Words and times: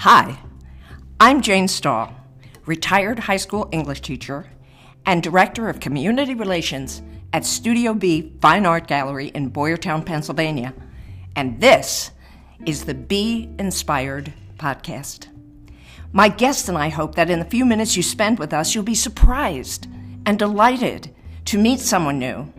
Hi, 0.00 0.38
I'm 1.18 1.40
Jane 1.40 1.68
Stahl, 1.68 2.14
retired 2.66 3.18
high 3.18 3.38
school 3.38 3.66
English 3.72 4.02
teacher 4.02 4.46
and 5.06 5.22
Director 5.22 5.70
of 5.70 5.80
Community 5.80 6.34
Relations 6.34 7.00
at 7.32 7.46
Studio 7.46 7.94
B 7.94 8.34
Fine 8.42 8.66
Art 8.66 8.86
Gallery 8.86 9.28
in 9.28 9.50
Boyertown, 9.50 10.04
Pennsylvania. 10.04 10.74
And 11.34 11.62
this 11.62 12.10
is 12.66 12.84
the 12.84 12.94
Be 12.94 13.48
Inspired 13.58 14.34
podcast. 14.58 15.28
My 16.12 16.28
guest 16.28 16.68
and 16.68 16.76
I 16.76 16.90
hope 16.90 17.14
that 17.14 17.30
in 17.30 17.38
the 17.38 17.46
few 17.46 17.64
minutes 17.64 17.96
you 17.96 18.02
spend 18.02 18.38
with 18.38 18.52
us, 18.52 18.74
you'll 18.74 18.84
be 18.84 18.94
surprised 18.94 19.88
and 20.26 20.38
delighted 20.38 21.10
to 21.46 21.58
meet 21.58 21.80
someone 21.80 22.18
new, 22.18 22.52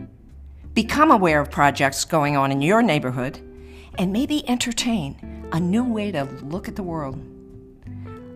become 0.74 1.12
aware 1.12 1.40
of 1.40 1.52
projects 1.52 2.04
going 2.04 2.36
on 2.36 2.50
in 2.50 2.60
your 2.60 2.82
neighborhood, 2.82 3.40
and 3.96 4.12
maybe 4.12 4.46
entertain 4.48 5.37
a 5.52 5.60
new 5.60 5.84
way 5.84 6.12
to 6.12 6.24
look 6.42 6.68
at 6.68 6.76
the 6.76 6.82
world. 6.82 7.18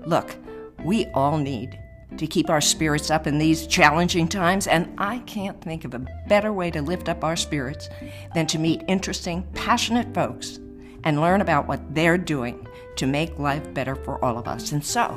Look, 0.06 0.36
we 0.84 1.06
all 1.14 1.38
need 1.38 1.78
to 2.16 2.26
keep 2.26 2.50
our 2.50 2.60
spirits 2.60 3.10
up 3.10 3.26
in 3.26 3.38
these 3.38 3.66
challenging 3.66 4.28
times, 4.28 4.66
and 4.66 4.92
I 4.98 5.18
can't 5.20 5.60
think 5.60 5.84
of 5.84 5.94
a 5.94 6.06
better 6.28 6.52
way 6.52 6.70
to 6.70 6.82
lift 6.82 7.08
up 7.08 7.24
our 7.24 7.36
spirits 7.36 7.88
than 8.34 8.46
to 8.48 8.58
meet 8.58 8.82
interesting, 8.88 9.46
passionate 9.54 10.12
folks 10.14 10.58
and 11.04 11.20
learn 11.20 11.40
about 11.40 11.66
what 11.66 11.94
they're 11.94 12.18
doing 12.18 12.66
to 12.96 13.06
make 13.06 13.38
life 13.38 13.72
better 13.74 13.94
for 13.94 14.22
all 14.24 14.38
of 14.38 14.46
us. 14.46 14.72
And 14.72 14.84
so, 14.84 15.08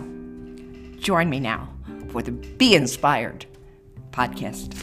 join 0.99 1.29
me 1.29 1.39
now 1.39 1.69
for 2.09 2.21
the 2.21 2.31
Be 2.31 2.75
Inspired 2.75 3.45
podcast. 4.11 4.73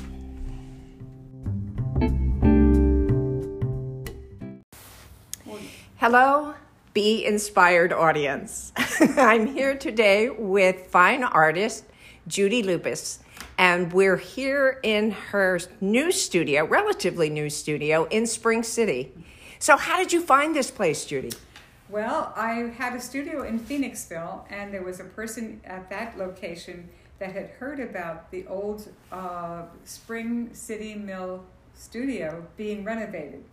Hello, 5.96 6.54
Be 6.94 7.24
Inspired 7.24 7.90
audience. 7.90 8.70
I'm 9.00 9.46
here 9.46 9.74
today 9.74 10.28
with 10.28 10.88
fine 10.88 11.24
artist 11.24 11.84
Judy 12.28 12.62
Lupus, 12.62 13.20
and 13.56 13.90
we're 13.94 14.18
here 14.18 14.78
in 14.82 15.12
her 15.12 15.58
new 15.80 16.12
studio, 16.12 16.66
relatively 16.66 17.30
new 17.30 17.48
studio 17.48 18.04
in 18.10 18.26
Spring 18.26 18.62
City. 18.62 19.10
So, 19.58 19.78
how 19.78 19.96
did 19.96 20.12
you 20.12 20.20
find 20.20 20.54
this 20.54 20.70
place, 20.70 21.06
Judy? 21.06 21.32
Well, 21.88 22.34
I 22.36 22.74
had 22.76 22.94
a 22.94 23.00
studio 23.00 23.42
in 23.44 23.58
Phoenixville, 23.58 24.44
and 24.50 24.74
there 24.74 24.82
was 24.82 25.00
a 25.00 25.04
person 25.04 25.62
at 25.64 25.88
that 25.88 26.18
location 26.18 26.90
that 27.20 27.32
had 27.32 27.46
heard 27.58 27.80
about 27.80 28.30
the 28.30 28.46
old 28.48 28.86
uh, 29.10 29.62
Spring 29.84 30.50
City 30.52 30.94
Mill 30.94 31.42
studio 31.74 32.46
being 32.58 32.84
renovated. 32.84 33.44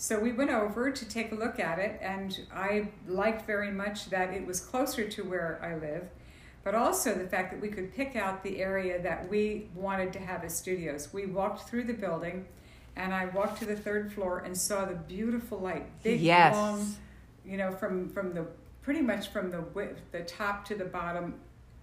So 0.00 0.20
we 0.20 0.30
went 0.30 0.50
over 0.50 0.92
to 0.92 1.08
take 1.08 1.32
a 1.32 1.34
look 1.34 1.58
at 1.58 1.80
it, 1.80 1.98
and 2.00 2.38
I 2.54 2.88
liked 3.08 3.46
very 3.48 3.72
much 3.72 4.10
that 4.10 4.32
it 4.32 4.46
was 4.46 4.60
closer 4.60 5.08
to 5.08 5.24
where 5.24 5.58
I 5.60 5.74
live, 5.74 6.08
but 6.62 6.76
also 6.76 7.14
the 7.14 7.26
fact 7.26 7.50
that 7.50 7.60
we 7.60 7.68
could 7.68 7.92
pick 7.92 8.14
out 8.14 8.44
the 8.44 8.62
area 8.62 9.02
that 9.02 9.28
we 9.28 9.68
wanted 9.74 10.12
to 10.12 10.20
have 10.20 10.44
as 10.44 10.56
studios. 10.56 11.12
We 11.12 11.26
walked 11.26 11.68
through 11.68 11.82
the 11.84 11.94
building, 11.94 12.46
and 12.94 13.12
I 13.12 13.24
walked 13.26 13.58
to 13.58 13.66
the 13.66 13.74
third 13.74 14.12
floor 14.12 14.38
and 14.38 14.56
saw 14.56 14.84
the 14.84 14.94
beautiful 14.94 15.58
light, 15.58 15.86
big, 16.04 16.20
Yes. 16.20 16.54
long, 16.54 16.94
you 17.44 17.56
know, 17.56 17.72
from 17.72 18.08
from 18.10 18.34
the 18.34 18.46
pretty 18.82 19.02
much 19.02 19.30
from 19.30 19.50
the 19.50 19.64
the 20.12 20.20
top 20.20 20.64
to 20.66 20.76
the 20.76 20.84
bottom 20.84 21.34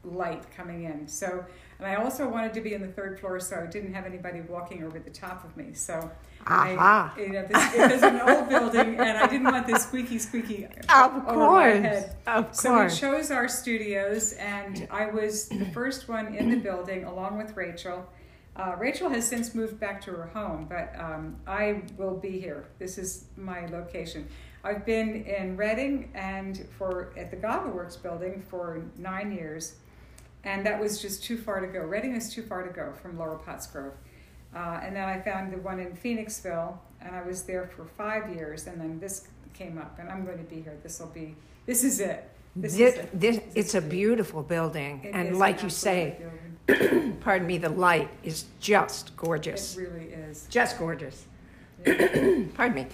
light 0.05 0.43
coming 0.55 0.83
in. 0.83 1.07
So, 1.07 1.43
and 1.79 1.87
I 1.87 1.95
also 1.95 2.29
wanted 2.29 2.53
to 2.53 2.61
be 2.61 2.73
in 2.73 2.81
the 2.81 2.87
third 2.87 3.19
floor, 3.19 3.39
so 3.41 3.59
I 3.61 3.65
didn't 3.65 3.93
have 3.93 4.05
anybody 4.05 4.39
walking 4.41 4.83
over 4.83 4.99
the 4.99 5.09
top 5.09 5.43
of 5.43 5.57
me. 5.57 5.73
So, 5.73 6.11
Aha. 6.47 7.13
I, 7.17 7.19
you 7.21 7.29
know, 7.29 7.45
this, 7.45 7.73
it 7.75 7.91
was 7.91 8.03
an 8.03 8.21
old 8.21 8.49
building, 8.49 8.99
and 8.99 9.17
I 9.17 9.27
didn't 9.27 9.45
want 9.45 9.65
this 9.67 9.83
squeaky, 9.83 10.19
squeaky 10.19 10.65
Of 10.65 11.11
over 11.13 11.17
my 11.17 11.33
course. 11.33 11.73
head. 11.81 12.15
Of 12.27 12.55
So 12.55 12.69
course. 12.69 12.93
we 12.93 12.99
chose 13.07 13.31
our 13.31 13.47
studios, 13.47 14.33
and 14.33 14.87
I 14.91 15.07
was 15.07 15.49
the 15.49 15.65
first 15.73 16.07
one 16.07 16.35
in 16.35 16.49
the 16.51 16.57
building, 16.57 17.03
along 17.05 17.37
with 17.37 17.55
Rachel. 17.55 18.05
Uh, 18.55 18.75
Rachel 18.77 19.09
has 19.09 19.27
since 19.27 19.53
moved 19.55 19.79
back 19.79 19.99
to 20.01 20.11
her 20.11 20.27
home, 20.27 20.67
but 20.69 20.93
um, 20.97 21.35
I 21.45 21.81
will 21.97 22.15
be 22.15 22.39
here. 22.39 22.65
This 22.79 22.97
is 22.97 23.25
my 23.35 23.65
location. 23.65 24.27
I've 24.63 24.85
been 24.85 25.25
in 25.25 25.57
Reading 25.57 26.09
and 26.15 26.65
for 26.77 27.11
at 27.17 27.31
the 27.31 27.37
Goggle-Works 27.37 27.97
building 27.97 28.43
for 28.49 28.81
nine 28.97 29.31
years, 29.31 29.75
and 30.43 30.65
that 30.65 30.79
was 30.79 31.01
just 31.01 31.23
too 31.23 31.37
far 31.37 31.59
to 31.59 31.67
go. 31.67 31.79
Reading 31.79 32.15
is 32.15 32.31
too 32.33 32.43
far 32.43 32.63
to 32.63 32.71
go 32.71 32.93
from 32.93 33.17
Lower 33.17 33.37
Pottsgrove. 33.45 33.93
Uh, 34.55 34.79
and 34.83 34.95
then 34.95 35.07
I 35.07 35.19
found 35.19 35.51
the 35.51 35.57
one 35.57 35.79
in 35.79 35.91
Phoenixville, 35.93 36.77
and 37.01 37.15
I 37.15 37.21
was 37.23 37.43
there 37.43 37.67
for 37.75 37.85
five 37.85 38.33
years, 38.33 38.67
and 38.67 38.79
then 38.79 38.99
this 38.99 39.27
came 39.53 39.77
up, 39.77 39.97
and 39.99 40.09
I'm 40.09 40.25
going 40.25 40.37
to 40.37 40.43
be 40.45 40.61
here. 40.61 40.77
This 40.81 40.99
will 40.99 41.07
be, 41.07 41.35
this 41.65 41.83
is 41.83 41.99
it. 41.99 42.29
This 42.55 42.77
This, 42.77 42.93
is 42.93 42.99
it. 42.99 43.19
this, 43.19 43.39
it's 43.53 43.75
a 43.75 43.79
it. 43.79 43.89
beautiful 43.89 44.41
building, 44.43 45.01
It 45.03 45.13
and 45.13 45.37
like 45.37 45.59
an 45.59 45.65
you 45.65 45.69
say, 45.69 46.15
pardon 47.19 47.47
me, 47.47 47.57
the 47.57 47.69
light 47.69 48.09
is 48.23 48.45
just 48.59 49.09
It 49.09 49.17
gorgeous. 49.17 49.75
really 49.75 50.05
is. 50.05 50.47
Just 50.49 50.79
gorgeous. 50.79 51.25
Yeah. 51.85 52.43
Pardon 52.55 52.73
me. 52.75 52.87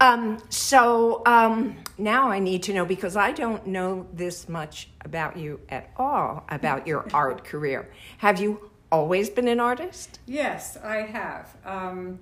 Um, 0.00 0.38
so 0.48 1.22
um, 1.26 1.76
now 1.98 2.30
I 2.30 2.38
need 2.38 2.62
to 2.62 2.72
know 2.72 2.84
because 2.86 3.16
I 3.16 3.32
don't 3.32 3.66
know 3.66 4.06
this 4.14 4.48
much 4.48 4.88
about 5.04 5.36
you 5.36 5.60
at 5.68 5.90
all, 5.96 6.44
about 6.48 6.86
your 6.86 7.04
art 7.12 7.44
career. 7.44 7.90
Have 8.18 8.40
you 8.40 8.67
always 8.90 9.30
been 9.30 9.48
an 9.48 9.60
artist? 9.60 10.18
Yes, 10.26 10.76
I 10.76 10.98
have. 10.98 11.56
Um, 11.64 12.18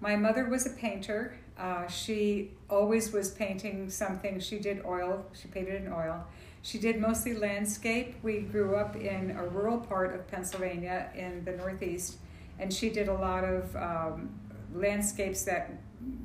my 0.00 0.16
mother 0.16 0.48
was 0.48 0.66
a 0.66 0.70
painter. 0.70 1.36
Uh, 1.58 1.86
she 1.88 2.50
always 2.68 3.12
was 3.12 3.30
painting 3.30 3.90
something. 3.90 4.40
She 4.40 4.58
did 4.58 4.84
oil, 4.84 5.24
she 5.32 5.48
painted 5.48 5.82
in 5.82 5.92
oil. 5.92 6.24
She 6.62 6.78
did 6.78 7.00
mostly 7.00 7.34
landscape. 7.34 8.16
We 8.22 8.40
grew 8.40 8.76
up 8.76 8.96
in 8.96 9.30
a 9.30 9.46
rural 9.46 9.78
part 9.78 10.14
of 10.14 10.26
Pennsylvania 10.28 11.10
in 11.14 11.44
the 11.44 11.52
Northeast, 11.52 12.18
and 12.58 12.72
she 12.72 12.90
did 12.90 13.08
a 13.08 13.14
lot 13.14 13.44
of 13.44 13.74
um, 13.76 14.30
landscapes 14.74 15.42
that 15.44 15.70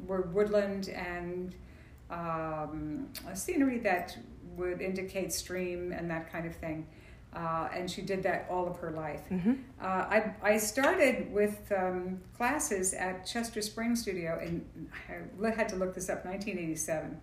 were 0.05 0.21
woodland 0.21 0.89
and 0.89 1.55
um, 2.09 3.07
scenery 3.33 3.79
that 3.79 4.17
would 4.57 4.81
indicate 4.81 5.33
stream 5.33 5.91
and 5.91 6.09
that 6.09 6.31
kind 6.31 6.45
of 6.45 6.55
thing. 6.55 6.85
Uh, 7.35 7.67
and 7.75 7.91
she 7.91 8.01
did 8.01 8.23
that 8.23 8.47
all 8.49 8.65
of 8.65 8.77
her 8.77 8.91
life. 8.91 9.19
Uh, 9.81 9.85
I, 9.85 10.33
I 10.41 10.57
started 10.57 11.33
with 11.33 11.69
um, 11.75 12.21
classes 12.37 12.93
at 12.93 13.25
Chester 13.25 13.61
Spring 13.61 13.93
Studio, 13.97 14.39
and 14.41 14.65
I 15.43 15.49
had 15.49 15.67
to 15.69 15.75
look 15.75 15.93
this 15.93 16.07
up, 16.09 16.23
1987. 16.25 17.19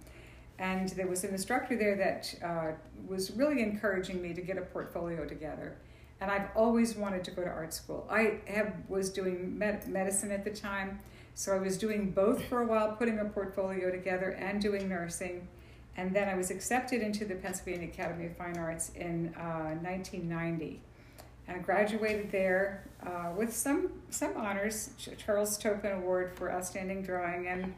And 0.58 0.90
there 0.90 1.06
was 1.06 1.24
an 1.24 1.30
instructor 1.30 1.76
there 1.76 1.96
that 1.96 2.34
uh, 2.44 2.72
was 3.08 3.30
really 3.32 3.62
encouraging 3.62 4.20
me 4.20 4.34
to 4.34 4.42
get 4.42 4.58
a 4.58 4.60
portfolio 4.60 5.24
together. 5.24 5.78
And 6.20 6.30
I've 6.30 6.50
always 6.54 6.94
wanted 6.94 7.24
to 7.24 7.30
go 7.30 7.42
to 7.42 7.48
art 7.48 7.72
school. 7.72 8.06
I 8.10 8.40
have, 8.46 8.74
was 8.88 9.08
doing 9.10 9.58
med- 9.58 9.88
medicine 9.88 10.30
at 10.30 10.44
the 10.44 10.50
time, 10.50 11.00
so 11.34 11.54
I 11.54 11.58
was 11.58 11.78
doing 11.78 12.10
both 12.10 12.44
for 12.44 12.60
a 12.60 12.66
while, 12.66 12.92
putting 12.92 13.18
a 13.18 13.24
portfolio 13.24 13.90
together 13.90 14.30
and 14.32 14.60
doing 14.60 14.90
nursing. 14.90 15.48
And 15.96 16.14
then 16.14 16.28
I 16.28 16.34
was 16.34 16.50
accepted 16.50 17.02
into 17.02 17.24
the 17.24 17.34
Pennsylvania 17.34 17.88
Academy 17.88 18.26
of 18.26 18.36
Fine 18.36 18.56
Arts 18.58 18.90
in 18.94 19.34
uh, 19.36 19.74
1990 19.82 20.80
and 21.48 21.56
I 21.56 21.60
graduated 21.60 22.30
there 22.30 22.84
uh, 23.04 23.32
with 23.36 23.54
some 23.54 23.90
some 24.10 24.36
honors, 24.36 24.90
Charles 25.18 25.58
Toppan 25.58 25.98
Award 25.98 26.32
for 26.36 26.52
Outstanding 26.52 27.02
Drawing, 27.02 27.48
and 27.48 27.74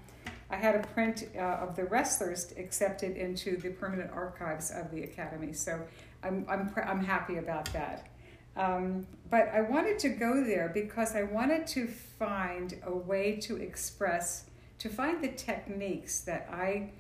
I 0.51 0.57
had 0.57 0.75
a 0.75 0.87
print 0.89 1.29
uh, 1.37 1.41
of 1.41 1.75
the 1.75 1.85
wrestlers 1.85 2.53
accepted 2.59 3.17
into 3.17 3.57
the 3.57 3.71
permanent 3.71 4.11
archives 4.13 4.71
of 4.71 4.91
the 4.91 5.03
Academy. 5.03 5.53
So 5.53 5.81
I'm 6.23 6.47
I'm 6.49 6.73
I'm 6.85 7.05
happy 7.05 7.39
about 7.39 7.73
that. 7.73 8.09
Um, 8.57 9.07
but 9.31 9.49
I 9.49 9.63
wanted 9.63 9.99
to 10.01 10.11
go 10.11 10.45
there 10.45 10.71
because 10.73 11.17
I 11.17 11.25
wanted 11.25 11.67
to 11.69 11.89
find 11.89 12.77
a 12.85 12.95
way 12.95 13.35
to 13.43 13.57
express, 13.57 14.45
to 14.79 14.89
find 14.89 15.25
the 15.25 15.33
techniques 15.33 16.21
that 16.21 16.49
I 16.53 16.91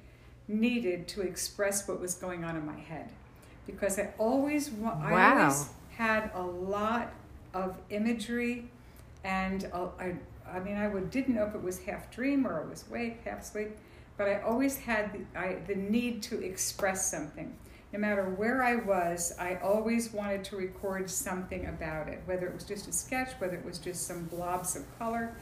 needed 0.48 1.08
to 1.08 1.22
express 1.22 1.86
what 1.88 2.00
was 2.00 2.14
going 2.14 2.44
on 2.44 2.56
in 2.56 2.64
my 2.66 2.78
head, 2.78 3.08
because 3.66 3.98
I 3.98 4.12
always 4.18 4.70
wa- 4.70 4.98
I 5.02 5.10
always 5.40 5.68
had 5.96 6.30
a 6.34 6.42
lot 6.42 7.12
of 7.54 7.78
imagery, 7.90 8.68
and 9.24 9.68
uh, 9.72 9.88
I 9.98 10.14
I 10.50 10.60
mean 10.60 10.76
I 10.76 10.88
would 10.88 11.10
didn't 11.10 11.34
know 11.34 11.44
if 11.44 11.54
it 11.54 11.62
was 11.62 11.80
half 11.80 12.10
dream 12.10 12.46
or 12.46 12.60
it 12.62 12.68
was 12.68 12.84
wake 12.90 13.22
half 13.24 13.44
sleep, 13.44 13.70
but 14.16 14.28
I 14.28 14.40
always 14.42 14.76
had 14.78 15.12
the, 15.12 15.38
I, 15.38 15.54
the 15.66 15.74
need 15.76 16.22
to 16.24 16.42
express 16.42 17.10
something. 17.10 17.56
No 17.92 18.00
matter 18.00 18.24
where 18.24 18.62
I 18.62 18.74
was, 18.74 19.32
I 19.38 19.54
always 19.62 20.12
wanted 20.12 20.42
to 20.44 20.56
record 20.56 21.08
something 21.08 21.66
about 21.66 22.08
it, 22.08 22.20
whether 22.26 22.46
it 22.48 22.52
was 22.54 22.64
just 22.64 22.88
a 22.88 22.92
sketch, 22.92 23.30
whether 23.38 23.54
it 23.56 23.64
was 23.64 23.78
just 23.78 24.06
some 24.06 24.24
blobs 24.24 24.74
of 24.74 24.82
color. 24.98 25.36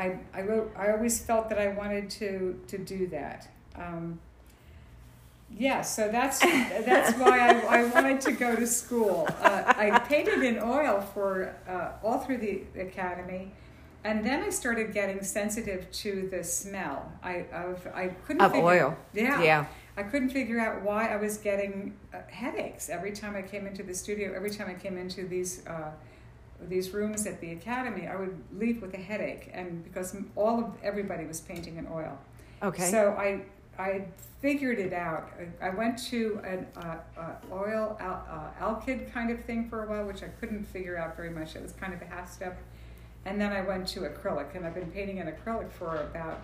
I, 0.00 0.18
I, 0.34 0.40
I, 0.40 0.42
wrote, 0.42 0.72
I 0.76 0.90
always 0.92 1.20
felt 1.20 1.48
that 1.50 1.58
I 1.58 1.68
wanted 1.68 2.08
to, 2.10 2.58
to 2.68 2.78
do 2.78 3.06
that. 3.08 3.48
Um, 3.76 4.18
yeah, 5.58 5.80
so 5.82 6.08
that's 6.08 6.38
that's 6.38 7.18
why 7.18 7.40
I, 7.40 7.80
I 7.80 7.84
wanted 7.86 8.20
to 8.22 8.32
go 8.32 8.54
to 8.54 8.66
school. 8.66 9.26
Uh, 9.42 9.64
I 9.76 9.98
painted 9.98 10.44
in 10.44 10.60
oil 10.60 11.00
for 11.12 11.56
uh, 11.68 11.92
all 12.06 12.18
through 12.20 12.38
the 12.38 12.62
academy, 12.80 13.50
and 14.04 14.24
then 14.24 14.44
I 14.44 14.50
started 14.50 14.92
getting 14.94 15.24
sensitive 15.24 15.90
to 15.90 16.28
the 16.30 16.44
smell. 16.44 17.10
I 17.22 17.46
of 17.52 17.84
I 17.92 18.08
couldn't 18.24 18.42
Of 18.42 18.52
figure- 18.52 18.64
oil. 18.66 18.96
Yeah, 19.12 19.42
Yeah. 19.42 19.66
I 19.96 20.04
couldn't 20.04 20.30
figure 20.30 20.60
out 20.60 20.82
why 20.82 21.08
I 21.08 21.16
was 21.16 21.36
getting 21.36 21.94
uh, 22.14 22.18
headaches 22.30 22.88
every 22.88 23.10
time 23.12 23.34
I 23.34 23.42
came 23.42 23.66
into 23.66 23.82
the 23.82 23.92
studio. 23.94 24.32
Every 24.34 24.50
time 24.50 24.68
I 24.70 24.74
came 24.74 24.96
into 24.96 25.26
these 25.26 25.66
uh, 25.66 25.90
these 26.68 26.90
rooms 26.90 27.26
at 27.26 27.40
the 27.40 27.52
academy, 27.52 28.06
I 28.06 28.16
would 28.16 28.38
leave 28.52 28.82
with 28.82 28.94
a 28.94 28.98
headache, 28.98 29.50
and 29.52 29.82
because 29.84 30.16
all 30.36 30.58
of 30.58 30.72
everybody 30.82 31.24
was 31.24 31.40
painting 31.40 31.76
in 31.76 31.86
oil. 31.90 32.18
Okay. 32.62 32.90
So 32.90 33.12
I 33.12 33.42
I 33.78 34.06
figured 34.40 34.78
it 34.78 34.92
out. 34.92 35.30
I 35.62 35.70
went 35.70 35.98
to 36.08 36.40
an 36.44 36.66
uh, 36.76 36.96
uh, 37.18 37.32
oil 37.52 37.96
al- 38.00 38.26
uh, 38.60 38.64
alkyd 38.64 39.12
kind 39.12 39.30
of 39.30 39.42
thing 39.44 39.68
for 39.68 39.84
a 39.84 39.88
while, 39.88 40.04
which 40.04 40.22
I 40.22 40.28
couldn't 40.28 40.64
figure 40.64 40.96
out 40.98 41.16
very 41.16 41.30
much. 41.30 41.56
It 41.56 41.62
was 41.62 41.72
kind 41.72 41.94
of 41.94 42.02
a 42.02 42.06
half 42.06 42.30
step, 42.30 42.58
and 43.24 43.40
then 43.40 43.52
I 43.52 43.62
went 43.62 43.86
to 43.88 44.00
acrylic, 44.00 44.54
and 44.54 44.66
I've 44.66 44.74
been 44.74 44.90
painting 44.90 45.18
in 45.18 45.26
acrylic 45.26 45.70
for 45.72 45.96
about 45.96 46.40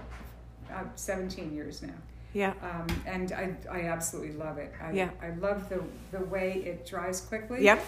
uh, 0.72 0.84
17 0.94 1.54
years 1.54 1.82
now. 1.82 1.94
Yeah. 2.36 2.52
Um, 2.62 2.86
and 3.06 3.32
I, 3.32 3.56
I 3.70 3.80
absolutely 3.86 4.34
love 4.36 4.58
it. 4.58 4.70
I, 4.78 4.92
Yeah. 4.92 5.10
I 5.22 5.30
love 5.46 5.70
the, 5.70 5.82
the 6.12 6.22
way 6.26 6.62
it 6.66 6.84
dries 6.84 7.22
quickly. 7.22 7.64
Yep. 7.64 7.82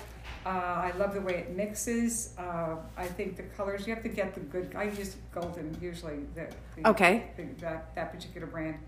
Uh, 0.46 0.48
I 0.88 0.92
love 0.96 1.12
the 1.12 1.20
way 1.20 1.34
it 1.34 1.54
mixes. 1.54 2.32
Uh, 2.38 2.76
I 2.96 3.06
think 3.06 3.36
the 3.36 3.42
colors, 3.42 3.86
you 3.86 3.92
have 3.94 4.02
to 4.04 4.08
get 4.08 4.32
the 4.32 4.40
good. 4.40 4.74
I 4.74 4.84
use 4.84 5.16
Golden 5.34 5.76
usually. 5.82 6.20
The, 6.34 6.46
the, 6.76 6.88
Okay. 6.88 7.30
The, 7.36 7.44
that, 7.60 7.94
that 7.94 8.10
particular 8.10 8.46
brand. 8.46 8.78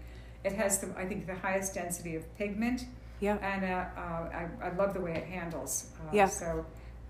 It 0.44 0.52
has, 0.52 0.78
the, 0.78 0.88
I 0.96 1.04
think, 1.04 1.26
the 1.26 1.34
highest 1.34 1.74
density 1.74 2.16
of 2.16 2.22
pigment. 2.38 2.86
Yeah. 3.20 3.36
And 3.42 3.62
uh, 3.62 4.00
uh, 4.00 4.00
I, 4.40 4.68
I 4.68 4.70
love 4.76 4.94
the 4.94 5.00
way 5.02 5.12
it 5.12 5.24
handles. 5.24 5.90
Uh, 6.00 6.08
Yeah. 6.14 6.26
So 6.28 6.64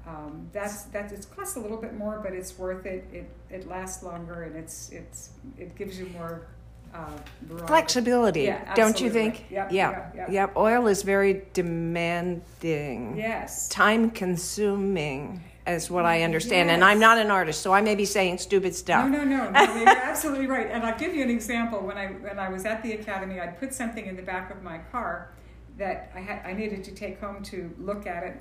um, 0.08 0.48
that's 0.52 0.84
that. 0.94 1.12
It 1.12 1.24
costs 1.36 1.54
a 1.54 1.60
little 1.60 1.76
bit 1.76 1.94
more, 1.94 2.18
but 2.24 2.32
it's 2.32 2.58
worth 2.58 2.84
it. 2.86 3.04
It 3.12 3.28
it 3.48 3.68
lasts 3.68 4.02
longer, 4.02 4.42
and 4.42 4.56
it's 4.56 4.88
it's 4.90 5.30
it 5.58 5.76
gives 5.76 6.00
you 6.00 6.06
more 6.06 6.46
uh. 6.94 7.66
Flexibility, 7.66 8.42
Yeah, 8.42 8.74
don't 8.74 9.00
you 9.00 9.10
think? 9.10 9.46
Yep, 9.50 9.72
yeah. 9.72 9.90
yep, 9.90 10.14
yep. 10.16 10.30
Yep. 10.30 10.56
Oil 10.56 10.86
is 10.86 11.02
very 11.02 11.42
demanding. 11.52 13.16
Yes. 13.16 13.68
Time 13.68 14.10
consuming 14.10 15.42
is 15.66 15.90
what 15.90 16.04
I 16.04 16.22
understand. 16.22 16.70
And 16.70 16.84
I'm 16.84 16.98
not 16.98 17.18
an 17.18 17.30
artist, 17.30 17.60
so 17.60 17.72
I 17.72 17.80
may 17.80 17.94
be 17.94 18.04
saying 18.04 18.38
stupid 18.38 18.74
stuff. 18.74 19.08
No, 19.08 19.24
no, 19.24 19.24
no, 19.24 19.50
no. 19.50 19.74
You're 19.74 19.88
absolutely 19.88 20.46
right. 20.46 20.68
And 20.70 20.84
I'll 20.84 20.98
give 20.98 21.14
you 21.14 21.22
an 21.22 21.30
example. 21.30 21.80
When 21.80 21.96
I 21.96 22.08
when 22.08 22.38
I 22.38 22.48
was 22.48 22.64
at 22.64 22.82
the 22.82 22.92
academy, 22.92 23.40
I'd 23.40 23.58
put 23.58 23.74
something 23.74 24.06
in 24.06 24.16
the 24.16 24.22
back 24.22 24.50
of 24.50 24.62
my 24.62 24.78
car 24.90 25.32
that 25.76 26.10
I 26.14 26.20
had 26.20 26.44
I 26.44 26.52
needed 26.52 26.84
to 26.84 26.92
take 26.92 27.20
home 27.20 27.42
to 27.44 27.72
look 27.78 28.06
at 28.06 28.22
it. 28.24 28.40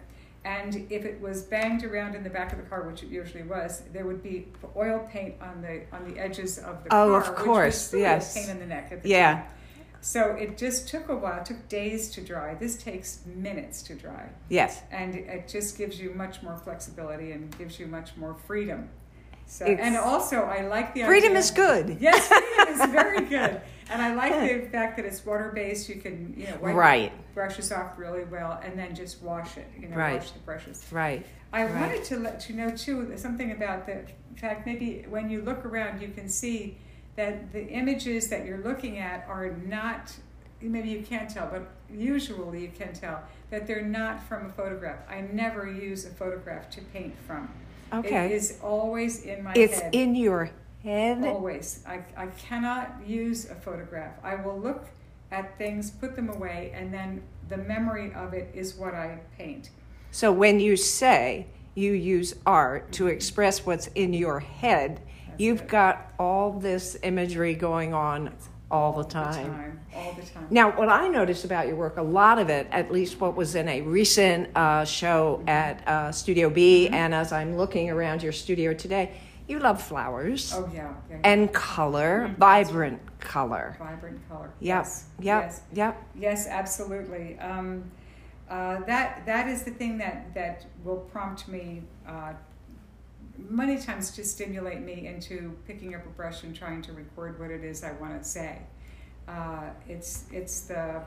And 0.49 0.87
if 0.89 1.05
it 1.05 1.21
was 1.21 1.43
banged 1.43 1.83
around 1.83 2.15
in 2.15 2.23
the 2.23 2.29
back 2.31 2.51
of 2.51 2.57
the 2.57 2.65
car, 2.65 2.81
which 2.81 3.03
it 3.03 3.09
usually 3.09 3.43
was, 3.43 3.83
there 3.93 4.05
would 4.07 4.23
be 4.23 4.47
oil 4.75 5.07
paint 5.11 5.35
on 5.41 5.61
the 5.61 5.83
on 5.95 6.11
the 6.11 6.19
edges 6.19 6.57
of 6.57 6.83
the 6.83 6.89
Oh, 6.91 7.09
car, 7.09 7.21
of 7.21 7.27
which 7.29 7.37
course, 7.37 7.93
yes. 7.93 8.33
pain 8.33 8.49
in 8.49 8.57
the 8.59 8.65
neck 8.65 8.91
at 8.91 9.03
the 9.03 9.09
Yeah. 9.09 9.33
time. 9.35 9.43
So 10.01 10.31
it 10.31 10.57
just 10.57 10.87
took 10.87 11.07
a 11.09 11.15
while. 11.15 11.39
It 11.41 11.45
took 11.45 11.67
days 11.69 12.09
to 12.11 12.21
dry. 12.21 12.55
This 12.55 12.81
takes 12.81 13.19
minutes 13.27 13.83
to 13.83 13.95
dry 13.95 14.29
Yes. 14.47 14.81
and 14.91 15.13
it 15.13 15.47
just 15.47 15.77
gives 15.77 15.99
you 15.99 16.13
much 16.15 16.41
more 16.41 16.57
flexibility 16.57 17.31
and 17.31 17.55
gives 17.57 17.79
you 17.79 17.85
much 17.85 18.17
more 18.17 18.33
freedom. 18.33 18.89
So, 19.49 19.65
It's- 19.65 19.79
and 19.85 19.97
also, 19.97 20.43
I 20.43 20.61
like 20.67 20.93
the 20.93 21.03
Freedom 21.05 21.31
idea- 21.31 21.39
is 21.39 21.51
good. 21.51 21.97
Yes, 21.99 22.27
freedom 22.27 22.67
is 22.75 22.85
very 22.91 23.21
good, 23.37 23.59
and 23.89 23.99
I 24.01 24.13
like 24.13 24.31
the 24.33 24.69
fact 24.71 24.95
that 24.97 25.05
it's 25.05 25.25
water 25.25 25.51
based. 25.53 25.89
You 25.89 25.95
can, 25.95 26.35
you 26.37 26.45
know, 26.45 26.57
wipe 26.61 26.75
Right. 26.75 27.11
brushes 27.33 27.71
off 27.71 27.97
really 27.97 28.25
well, 28.25 28.59
and 28.63 28.77
then 28.77 28.93
just 28.93 29.23
wash 29.23 29.57
it. 29.57 29.65
You 29.79 29.87
know, 29.89 29.97
Right. 29.97 30.19
wash 30.19 30.29
the 30.31 30.39
brushes. 30.39 30.85
Right. 30.91 31.25
I 31.51 31.63
Right. 31.63 31.73
wanted 31.75 32.03
to 32.05 32.17
let 32.17 32.47
you 32.47 32.55
know 32.55 32.69
too 32.69 33.11
something 33.17 33.51
about 33.51 33.87
the 33.87 34.03
fact 34.35 34.67
maybe 34.67 35.03
when 35.09 35.31
you 35.31 35.41
look 35.41 35.65
around, 35.65 35.99
you 35.99 36.09
can 36.09 36.29
see 36.29 36.77
that 37.15 37.51
the 37.51 37.65
images 37.69 38.29
that 38.29 38.45
you're 38.45 38.59
looking 38.59 38.99
at 38.99 39.25
are 39.27 39.49
not. 39.65 40.15
Maybe 40.61 40.89
you 40.89 41.01
can't 41.01 41.27
tell, 41.29 41.47
but 41.47 41.63
usually 41.89 42.61
you 42.61 42.71
can 42.77 42.93
tell 42.93 43.23
that 43.49 43.65
they're 43.65 43.81
not 43.81 44.21
from 44.21 44.45
a 44.45 44.49
photograph. 44.49 44.99
I 45.09 45.21
never 45.21 45.65
use 45.67 46.05
a 46.05 46.09
photograph 46.11 46.69
to 46.71 46.81
paint 46.81 47.15
from. 47.25 47.49
Okay. 47.93 48.25
It 48.27 48.31
is 48.31 48.57
always 48.61 49.23
in 49.23 49.43
my 49.43 49.53
It's 49.55 49.79
head. 49.79 49.95
in 49.95 50.15
your 50.15 50.51
head. 50.83 51.23
Always. 51.25 51.83
I, 51.87 52.03
I 52.15 52.27
cannot 52.27 52.95
use 53.05 53.49
a 53.49 53.55
photograph. 53.55 54.13
I 54.23 54.35
will 54.35 54.59
look 54.59 54.85
at 55.31 55.57
things, 55.57 55.91
put 55.91 56.15
them 56.15 56.29
away, 56.29 56.71
and 56.73 56.93
then 56.93 57.21
the 57.49 57.57
memory 57.57 58.13
of 58.13 58.33
it 58.33 58.51
is 58.53 58.75
what 58.75 58.93
I 58.93 59.19
paint. 59.37 59.69
So 60.11 60.31
when 60.31 60.59
you 60.59 60.75
say 60.75 61.47
you 61.75 61.93
use 61.93 62.35
art 62.45 62.91
to 62.93 63.03
mm-hmm. 63.03 63.13
express 63.13 63.65
what's 63.65 63.87
in 63.87 64.13
your 64.13 64.39
head, 64.39 65.01
That's 65.27 65.39
you've 65.39 65.61
it. 65.61 65.67
got 65.67 66.13
all 66.17 66.53
this 66.53 66.97
imagery 67.03 67.53
going 67.53 67.93
on 67.93 68.33
all 68.71 68.91
the 68.91 68.97
All 68.97 69.03
the 69.03 69.09
time. 69.09 69.33
time. 69.51 69.79
All 69.95 70.13
the 70.13 70.21
time. 70.21 70.47
Now, 70.49 70.77
what 70.77 70.89
I 70.89 71.07
noticed 71.07 71.43
about 71.45 71.67
your 71.67 71.75
work, 71.75 71.97
a 71.97 72.01
lot 72.03 72.37
of 72.39 72.49
it, 72.49 72.67
at 72.71 72.91
least 72.91 73.19
what 73.19 73.35
was 73.35 73.55
in 73.55 73.67
a 73.67 73.81
recent 73.81 74.55
uh, 74.55 74.85
show 74.85 75.43
at 75.47 75.87
uh, 75.87 76.11
Studio 76.11 76.49
B, 76.49 76.85
Mm-hmm. 76.85 76.93
and 76.93 77.13
as 77.15 77.31
I'm 77.31 77.57
looking 77.57 77.89
around 77.89 78.21
your 78.23 78.31
studio 78.31 78.73
today, 78.73 79.11
you 79.47 79.57
love 79.59 79.81
flowers 79.81 80.53
Oh, 80.55 80.69
yeah. 80.73 80.93
yeah. 81.09 81.17
and 81.23 81.51
color, 81.51 82.33
vibrant 82.37 82.99
color. 83.19 83.75
Vibrant 83.79 84.19
color. 84.29 84.51
Yep, 84.59 84.85
Yes. 84.85 85.05
yep, 85.19 85.41
Yes. 85.43 85.61
yep. 85.73 86.03
Yes, 86.15 86.47
absolutely. 86.47 87.39
Um, 87.39 87.83
uh, 88.49 88.79
that 88.85 89.25
that 89.25 89.47
is 89.47 89.63
the 89.63 89.71
thing 89.71 89.97
that 89.99 90.33
that 90.35 90.65
will 90.83 90.97
prompt 91.11 91.47
me 91.47 91.81
uh, 92.07 92.33
many 93.49 93.77
times 93.77 94.11
to 94.11 94.23
stimulate 94.23 94.81
me 94.81 95.07
into 95.07 95.55
picking 95.67 95.95
up 95.95 96.05
a 96.05 96.09
brush 96.09 96.43
and 96.43 96.55
trying 96.55 96.81
to 96.83 96.93
record 96.93 97.39
what 97.39 97.51
it 97.51 97.63
is 97.63 97.83
I 97.83 97.93
want 97.93 98.21
to 98.21 98.27
say. 98.27 98.59
Uh, 99.27 99.69
it's 99.87 100.25
it's 100.31 100.61
the 100.61 101.01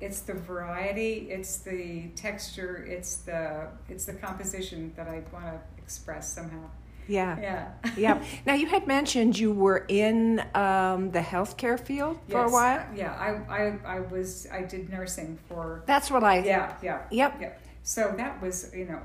it's 0.00 0.20
the 0.20 0.34
variety, 0.34 1.28
it's 1.30 1.58
the 1.58 2.08
texture, 2.14 2.86
it's 2.88 3.16
the 3.16 3.68
it's 3.88 4.04
the 4.04 4.14
composition 4.14 4.92
that 4.96 5.08
I 5.08 5.22
want 5.32 5.46
to 5.46 5.60
express 5.78 6.32
somehow. 6.32 6.68
Yeah. 7.08 7.40
Yeah. 7.40 7.72
yeah. 7.96 8.24
Now 8.46 8.54
you 8.54 8.66
had 8.66 8.86
mentioned 8.86 9.38
you 9.38 9.50
were 9.52 9.86
in 9.88 10.40
um, 10.54 11.10
the 11.10 11.20
healthcare 11.20 11.80
field 11.80 12.18
for 12.28 12.44
a 12.44 12.50
while. 12.50 12.86
Yeah, 12.94 13.12
I, 13.12 13.52
I 13.52 13.96
I 13.96 14.00
was 14.00 14.46
I 14.52 14.62
did 14.62 14.90
nursing 14.90 15.38
for 15.48 15.82
That's 15.86 16.10
what 16.10 16.22
I. 16.22 16.40
Yeah, 16.40 16.74
yeah. 16.82 17.02
Yep. 17.10 17.40
Yep. 17.40 17.62
So 17.88 18.12
that 18.18 18.42
was, 18.42 18.70
you 18.76 18.84
know, 18.84 19.00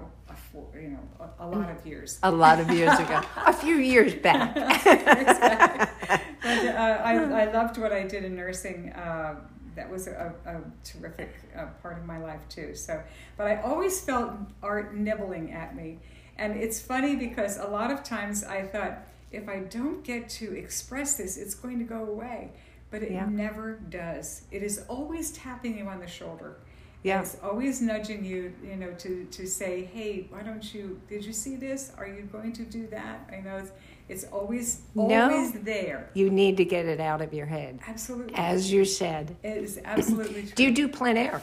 a, 0.53 0.81
you 0.81 0.89
know, 0.89 0.99
a, 1.39 1.45
a 1.45 1.47
lot 1.47 1.69
of 1.69 1.85
years. 1.85 2.19
A 2.23 2.31
lot 2.31 2.59
of 2.59 2.69
years 2.71 2.97
ago, 2.99 3.21
a 3.37 3.53
few 3.53 3.75
years 3.77 4.13
back. 4.13 4.53
but 6.43 6.65
uh, 6.65 7.01
I, 7.03 7.15
I 7.15 7.51
loved 7.51 7.77
what 7.77 7.91
I 7.91 8.03
did 8.03 8.23
in 8.25 8.35
nursing. 8.35 8.91
Uh, 8.91 9.35
that 9.75 9.89
was 9.89 10.07
a, 10.07 10.33
a 10.45 10.61
terrific 10.83 11.33
uh, 11.57 11.65
part 11.81 11.97
of 11.97 12.05
my 12.05 12.19
life 12.19 12.41
too. 12.49 12.75
So, 12.75 13.01
but 13.37 13.47
I 13.47 13.61
always 13.61 13.99
felt 14.01 14.31
art 14.61 14.95
nibbling 14.95 15.51
at 15.51 15.75
me, 15.75 15.99
and 16.37 16.55
it's 16.55 16.79
funny 16.79 17.15
because 17.15 17.57
a 17.57 17.65
lot 17.65 17.89
of 17.91 18.03
times 18.03 18.43
I 18.43 18.61
thought 18.63 18.99
if 19.31 19.49
I 19.49 19.59
don't 19.61 20.03
get 20.03 20.29
to 20.29 20.53
express 20.55 21.15
this, 21.17 21.37
it's 21.37 21.55
going 21.55 21.79
to 21.79 21.85
go 21.85 22.05
away. 22.05 22.51
But 22.91 23.01
it 23.01 23.11
Yeah. 23.13 23.25
never 23.25 23.77
does. 23.89 24.43
It 24.51 24.61
is 24.61 24.83
always 24.87 25.31
tapping 25.31 25.75
you 25.79 25.87
on 25.87 25.99
the 25.99 26.05
shoulder. 26.05 26.57
Yeah. 27.03 27.21
It's 27.21 27.37
always 27.43 27.81
nudging 27.81 28.23
you, 28.23 28.53
you 28.65 28.77
know, 28.77 28.91
to, 28.99 29.25
to 29.25 29.45
say, 29.45 29.83
hey, 29.93 30.25
why 30.29 30.41
don't 30.41 30.73
you, 30.73 30.99
did 31.09 31.25
you 31.25 31.33
see 31.33 31.57
this? 31.57 31.91
Are 31.97 32.07
you 32.07 32.23
going 32.31 32.53
to 32.53 32.63
do 32.63 32.87
that? 32.87 33.29
I 33.31 33.41
know 33.41 33.57
it's, 33.57 33.71
it's 34.07 34.23
always, 34.31 34.81
No. 34.95 35.29
always 35.29 35.51
there. 35.51 36.09
You 36.13 36.29
need 36.29 36.55
to 36.57 36.65
get 36.65 36.85
it 36.85 37.01
out 37.01 37.21
of 37.21 37.33
your 37.33 37.45
head, 37.45 37.79
Absolutely. 37.87 38.33
as 38.35 38.71
you 38.71 38.85
said. 38.85 39.35
it 39.43 39.57
is 39.57 39.79
absolutely 39.83 40.43
true. 40.43 40.51
Do 40.55 40.63
you 40.63 40.71
do 40.73 40.87
plein 40.87 41.17
air? 41.17 41.41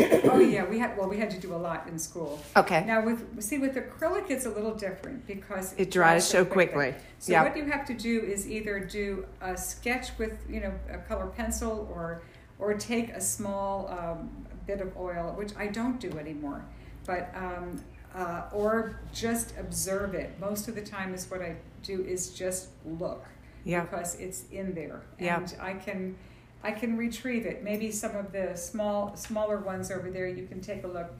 oh, 0.00 0.40
yeah. 0.40 0.64
We 0.64 0.78
had, 0.80 0.96
well, 0.98 1.08
we 1.08 1.18
had 1.18 1.30
to 1.32 1.38
do 1.38 1.54
a 1.54 1.56
lot 1.56 1.86
in 1.86 1.96
school. 1.98 2.40
Okay. 2.56 2.84
Now, 2.84 3.04
with, 3.04 3.40
see, 3.42 3.58
with 3.58 3.76
acrylic, 3.76 4.28
it's 4.30 4.46
a 4.46 4.50
little 4.50 4.74
different 4.74 5.24
because 5.26 5.72
It 5.76 5.90
dries 5.92 6.26
so 6.26 6.44
quickly. 6.44 6.94
So 7.20 7.32
Yeah. 7.32 7.44
what 7.44 7.56
you 7.56 7.64
have 7.66 7.84
to 7.86 7.94
do 7.94 8.20
is 8.22 8.50
either 8.50 8.80
do 8.80 9.24
a 9.40 9.56
sketch 9.56 10.08
with, 10.18 10.32
you 10.48 10.60
know, 10.60 10.72
a 10.90 10.98
color 10.98 11.26
pencil 11.26 11.88
or, 11.92 12.22
or 12.58 12.74
take 12.74 13.10
a 13.10 13.20
small 13.20 13.88
um, 13.88 14.46
bit 14.66 14.80
of 14.80 14.96
oil, 14.96 15.34
which 15.36 15.52
I 15.56 15.66
don't 15.66 16.00
do 16.00 16.18
anymore, 16.18 16.64
but 17.06 17.30
um, 17.34 17.82
uh, 18.14 18.42
or 18.52 19.00
just 19.12 19.54
observe 19.58 20.14
it. 20.14 20.38
Most 20.40 20.68
of 20.68 20.74
the 20.74 20.82
time, 20.82 21.14
is 21.14 21.30
what 21.30 21.40
I 21.42 21.56
do 21.82 22.02
is 22.04 22.30
just 22.30 22.68
look 22.84 23.24
Yeah. 23.64 23.82
because 23.82 24.14
it's 24.16 24.44
in 24.50 24.74
there, 24.74 25.00
Yeah. 25.18 25.46
I 25.60 25.74
can 25.74 26.16
I 26.62 26.72
can 26.72 26.98
retrieve 26.98 27.46
it. 27.46 27.64
Maybe 27.64 27.90
some 27.90 28.14
of 28.16 28.32
the 28.32 28.54
small 28.54 29.16
smaller 29.16 29.58
ones 29.58 29.90
over 29.90 30.10
there, 30.10 30.28
you 30.28 30.46
can 30.46 30.60
take 30.60 30.84
a 30.84 30.88
look. 30.88 31.10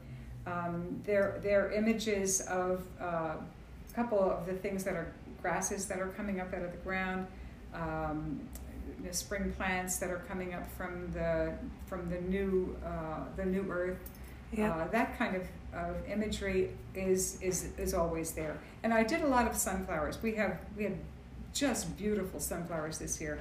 Um, 0.47 1.01
they're 1.05 1.39
they're 1.43 1.71
images 1.73 2.41
of 2.43 2.83
uh, 3.01 3.37
a 3.37 3.95
couple 3.95 4.19
of 4.19 4.47
the 4.47 4.55
things 4.55 4.85
that 4.85 4.95
are 4.95 5.13
grasses 5.41 5.87
that 5.87 5.99
are 6.01 6.09
coming 6.09 6.41
up 6.41 6.53
out 6.53 6.63
of 6.63 6.73
the 6.73 6.79
ground. 6.79 7.27
Um, 7.73 8.41
you 8.99 9.07
know, 9.07 9.13
spring 9.13 9.53
plants 9.57 9.99
that 9.99 10.11
are 10.11 10.23
coming 10.29 10.55
up 10.55 10.71
from 10.77 11.11
the 11.13 11.55
from 11.87 12.09
the 12.11 12.21
new 12.23 12.77
uh, 12.85 13.25
the 13.37 13.45
new 13.45 13.71
earth. 13.71 13.99
Uh, 14.57 14.89
that 14.89 15.17
kind 15.17 15.37
of, 15.37 15.43
of 15.73 15.97
imagery 16.09 16.71
is, 16.95 17.41
is 17.41 17.69
is 17.79 17.95
always 17.95 18.33
there. 18.33 18.59
And 18.83 18.93
I 18.93 19.05
did 19.05 19.23
a 19.23 19.29
lot 19.29 19.47
of 19.47 19.57
sunflowers. 19.57 20.21
We 20.23 20.35
have 20.37 20.59
we 20.77 20.85
had 20.85 20.99
just 21.53 21.97
beautiful 21.97 22.41
sunflowers 22.41 22.99
this 22.99 23.21
year. 23.21 23.39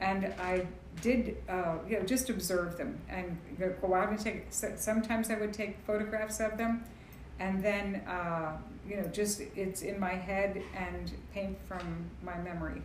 and 0.00 0.32
I 0.38 0.66
did, 1.00 1.36
uh, 1.48 1.78
you 1.88 1.98
know, 1.98 2.04
just 2.04 2.30
observe 2.30 2.76
them 2.78 2.98
and 3.08 3.38
go 3.80 3.94
out 3.94 4.10
and 4.10 4.18
take. 4.18 4.46
Sometimes 4.50 5.30
I 5.30 5.36
would 5.36 5.52
take 5.52 5.78
photographs 5.86 6.40
of 6.40 6.56
them, 6.58 6.84
and 7.38 7.62
then 7.62 8.02
uh, 8.06 8.56
you 8.88 8.96
know, 8.96 9.04
just 9.08 9.40
it's 9.56 9.82
in 9.82 9.98
my 10.00 10.14
head 10.14 10.62
and 10.74 11.12
paint 11.32 11.58
from 11.66 12.10
my 12.22 12.36
memory. 12.38 12.82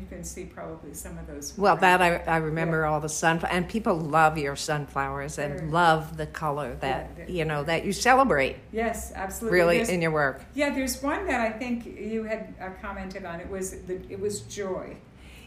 You 0.00 0.06
can 0.08 0.24
see 0.24 0.44
probably 0.44 0.94
some 0.94 1.18
of 1.18 1.26
those. 1.26 1.56
Well, 1.56 1.76
that 1.76 2.02
I, 2.02 2.16
I 2.18 2.36
remember 2.38 2.82
yeah. 2.82 2.90
all 2.90 3.00
the 3.00 3.08
sunflowers, 3.08 3.54
and 3.54 3.68
people 3.68 3.96
love 3.96 4.36
your 4.38 4.56
sunflowers 4.56 5.38
and 5.38 5.58
They're, 5.58 5.66
love 5.68 6.16
the 6.16 6.26
color 6.26 6.76
that 6.80 7.10
yeah, 7.18 7.24
you 7.26 7.44
know 7.44 7.64
that 7.64 7.84
you 7.84 7.92
celebrate. 7.92 8.56
Yes, 8.72 9.12
absolutely. 9.14 9.58
Really, 9.58 9.76
there's, 9.78 9.88
in 9.88 10.02
your 10.02 10.10
work. 10.10 10.42
Yeah, 10.54 10.70
there's 10.74 11.02
one 11.02 11.26
that 11.26 11.40
I 11.40 11.50
think 11.50 11.86
you 11.86 12.24
had 12.24 12.54
uh, 12.60 12.70
commented 12.80 13.24
on. 13.24 13.40
It 13.40 13.48
was 13.48 13.70
the, 13.82 14.00
it 14.10 14.20
was 14.20 14.40
joy, 14.42 14.96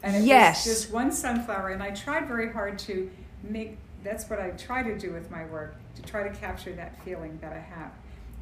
and 0.03 0.15
it 0.15 0.23
yes, 0.23 0.65
was 0.65 0.75
just 0.75 0.93
one 0.93 1.11
sunflower, 1.11 1.69
and 1.69 1.83
I 1.83 1.91
tried 1.91 2.27
very 2.27 2.51
hard 2.51 2.79
to 2.79 3.09
make. 3.43 3.77
That's 4.03 4.29
what 4.29 4.39
I 4.39 4.51
try 4.51 4.83
to 4.83 4.97
do 4.97 5.11
with 5.11 5.29
my 5.29 5.45
work 5.45 5.75
to 5.95 6.01
try 6.01 6.27
to 6.27 6.33
capture 6.35 6.73
that 6.73 7.03
feeling 7.03 7.37
that 7.41 7.53
I 7.53 7.59
have. 7.59 7.91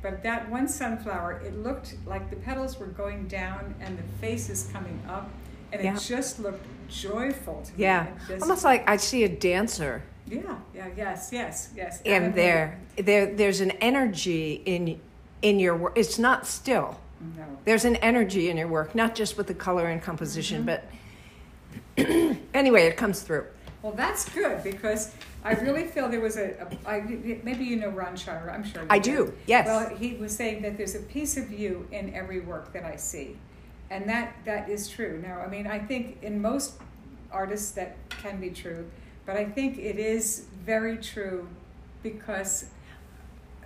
But 0.02 0.22
that 0.24 0.50
one 0.50 0.68
sunflower, 0.68 1.42
it 1.44 1.58
looked 1.58 1.96
like 2.06 2.30
the 2.30 2.36
petals 2.36 2.80
were 2.80 2.88
going 2.88 3.28
down 3.28 3.74
and 3.80 3.98
the 3.98 4.04
face 4.20 4.50
is 4.50 4.70
coming 4.72 5.02
up 5.10 5.30
and 5.72 5.84
yeah. 5.84 5.96
it 5.96 6.00
just 6.00 6.40
looked 6.40 6.66
joyful 6.90 7.62
to 7.64 7.72
me. 7.74 7.84
Yeah, 7.84 8.08
almost 8.42 8.64
like 8.64 8.88
I 8.90 8.98
see 8.98 9.24
a 9.24 9.30
dancer. 9.30 10.04
Yeah, 10.30 10.58
yeah, 10.76 10.90
yes, 10.96 11.30
yes, 11.32 11.70
yes. 11.76 12.02
And 12.06 12.36
there, 12.36 12.80
there, 12.98 13.34
there's 13.34 13.62
an 13.62 13.72
energy 13.72 14.62
in 14.66 15.00
in 15.42 15.60
your 15.60 15.76
work. 15.76 15.94
It's 15.96 16.20
not 16.20 16.48
still. 16.48 17.00
No. 17.36 17.46
There's 17.66 17.86
an 17.86 17.96
energy 17.98 18.50
in 18.50 18.58
your 18.58 18.68
work, 18.68 18.94
not 18.94 19.16
just 19.16 19.38
with 19.38 19.48
the 19.48 19.54
color 19.54 19.88
and 19.88 20.02
composition, 20.02 20.66
mm-hmm. 20.66 20.82
but 21.96 22.38
anyway, 22.54 22.84
it 22.84 22.98
comes 22.98 23.22
through. 23.22 23.46
Well, 23.82 23.94
that's 23.94 24.28
good 24.30 24.64
because 24.64 25.14
I 25.44 25.54
really 25.54 25.86
feel 25.86 26.10
there 26.10 26.20
was 26.20 26.38
a, 26.38 26.68
a 26.86 26.90
I, 26.90 27.02
maybe 27.44 27.64
you 27.64 27.78
know 27.78 27.90
Ron 27.90 28.16
Shire, 28.16 28.52
I'm 28.54 28.64
sure 28.64 28.86
I 28.90 29.00
do. 29.00 29.34
Yes. 29.46 29.66
Well, 29.68 29.96
he 29.96 30.16
was 30.16 30.36
saying 30.36 30.62
that 30.64 30.78
there's 30.78 30.96
a 30.96 31.00
piece 31.00 31.38
of 31.38 31.52
you 31.52 31.88
in 31.92 32.14
every 32.14 32.42
work 32.42 32.74
that 32.74 32.84
I 32.84 32.98
see 32.98 33.38
and 33.89 34.08
that 34.10 34.34
that 34.46 34.70
is 34.70 34.89
true. 34.89 35.22
Now, 35.25 35.39
I 35.39 35.48
mean, 35.48 35.67
I 35.67 35.79
think 35.79 36.22
in 36.22 36.41
most 36.41 36.74
artists 37.32 37.72
that 37.72 37.96
can 38.10 38.39
be 38.39 38.50
true, 38.50 38.89
but 39.25 39.38
I 39.38 39.46
think 39.46 39.77
it 39.77 39.98
is 39.98 40.46
very 40.63 40.98
true 40.98 41.48
because 42.03 42.65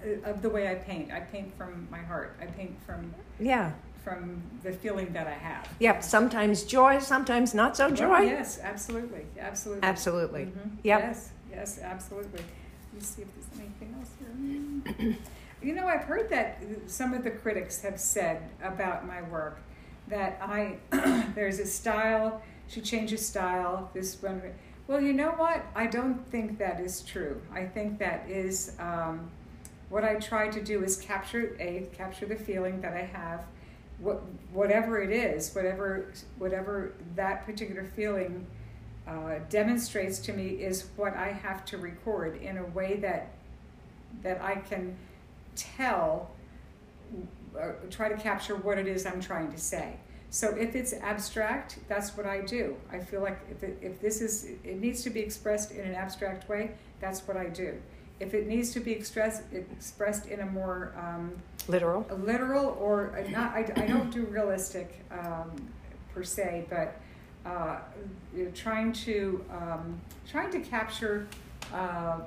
uh, 0.03 0.29
of 0.29 0.41
the 0.41 0.49
way 0.49 0.69
I 0.69 0.75
paint. 0.75 1.11
I 1.11 1.21
paint 1.21 1.55
from 1.57 1.87
my 1.91 1.99
heart. 1.99 2.35
I 2.41 2.45
paint 2.45 2.75
from 2.85 3.13
yeah 3.39 3.71
from 4.03 4.41
the 4.63 4.71
feeling 4.71 5.13
that 5.13 5.27
I 5.27 5.33
have. 5.33 5.67
Yep. 5.79 6.03
Sometimes 6.03 6.63
joy, 6.63 6.97
sometimes 6.99 7.53
not 7.53 7.77
so 7.77 7.91
joy. 7.91 8.17
Oh, 8.17 8.21
yes, 8.21 8.59
absolutely, 8.61 9.25
absolutely, 9.39 9.83
absolutely. 9.87 10.45
Mm-hmm. 10.45 10.69
Yep. 10.83 10.99
Yes, 10.99 11.29
yes, 11.51 11.79
absolutely. 11.79 12.41
Let's 12.93 13.07
see 13.07 13.21
if 13.21 13.27
there's 13.35 13.59
anything 13.59 13.95
else 13.99 14.97
here. 14.97 15.17
you 15.61 15.75
know, 15.75 15.87
I've 15.87 16.03
heard 16.03 16.29
that 16.29 16.61
some 16.87 17.13
of 17.13 17.23
the 17.23 17.29
critics 17.29 17.81
have 17.81 17.99
said 17.99 18.41
about 18.63 19.05
my 19.05 19.21
work 19.21 19.59
that 20.07 20.39
I 20.41 20.77
there's 21.35 21.59
a 21.59 21.65
style. 21.65 22.41
She 22.67 22.81
changes 22.81 23.25
style. 23.25 23.89
This 23.93 24.21
one. 24.21 24.41
Well, 24.87 25.01
you 25.01 25.13
know 25.13 25.31
what? 25.31 25.65
I 25.75 25.87
don't 25.87 26.25
think 26.29 26.57
that 26.59 26.81
is 26.81 27.01
true. 27.01 27.41
I 27.53 27.65
think 27.65 27.99
that 27.99 28.29
is 28.29 28.73
um, 28.79 29.29
what 29.89 30.03
I 30.03 30.15
try 30.15 30.47
to 30.47 30.61
do 30.61 30.83
is 30.83 30.97
capture 30.97 31.55
a 31.59 31.87
capture 31.93 32.25
the 32.25 32.35
feeling 32.35 32.81
that 32.81 32.93
I 32.93 33.03
have, 33.03 33.45
what 33.99 34.21
whatever 34.53 35.01
it 35.01 35.11
is, 35.11 35.53
whatever 35.53 36.11
whatever 36.37 36.93
that 37.15 37.45
particular 37.45 37.83
feeling 37.83 38.45
uh, 39.07 39.39
demonstrates 39.49 40.19
to 40.19 40.33
me 40.33 40.47
is 40.47 40.85
what 40.95 41.15
I 41.15 41.31
have 41.31 41.65
to 41.65 41.77
record 41.77 42.41
in 42.41 42.57
a 42.57 42.65
way 42.65 42.97
that 42.97 43.33
that 44.23 44.41
I 44.41 44.55
can 44.55 44.95
tell 45.55 46.31
try 47.89 48.09
to 48.09 48.17
capture 48.17 48.55
what 48.55 48.77
it 48.77 48.87
is 48.87 49.05
I'm 49.05 49.21
trying 49.21 49.51
to 49.51 49.57
say. 49.57 49.95
So 50.29 50.55
if 50.55 50.75
it's 50.75 50.93
abstract, 50.93 51.79
that's 51.89 52.15
what 52.15 52.25
I 52.25 52.39
do. 52.41 52.77
I 52.89 52.99
feel 52.99 53.21
like 53.21 53.39
if, 53.51 53.63
it, 53.63 53.77
if 53.81 53.99
this 53.99 54.21
is, 54.21 54.45
it 54.63 54.79
needs 54.79 55.03
to 55.03 55.09
be 55.09 55.19
expressed 55.19 55.71
in 55.71 55.85
an 55.85 55.93
abstract 55.93 56.47
way, 56.47 56.71
that's 57.01 57.27
what 57.27 57.35
I 57.35 57.47
do. 57.47 57.81
If 58.21 58.33
it 58.33 58.47
needs 58.47 58.71
to 58.71 58.79
be 58.79 58.91
expressed, 58.91 59.43
expressed 59.51 60.27
in 60.27 60.39
a 60.39 60.45
more 60.45 60.93
um, 60.97 61.33
literal, 61.67 62.05
literal 62.23 62.77
or 62.79 63.21
not, 63.29 63.51
I, 63.51 63.73
I 63.75 63.85
don't 63.87 64.09
do 64.09 64.23
realistic 64.25 65.03
um, 65.11 65.51
per 66.13 66.23
se, 66.23 66.65
but 66.69 67.01
uh, 67.45 67.79
you 68.33 68.45
know, 68.45 68.51
trying 68.51 68.93
to 68.93 69.43
um, 69.51 69.99
trying 70.29 70.51
to 70.51 70.59
capture 70.59 71.27
uh, 71.73 72.19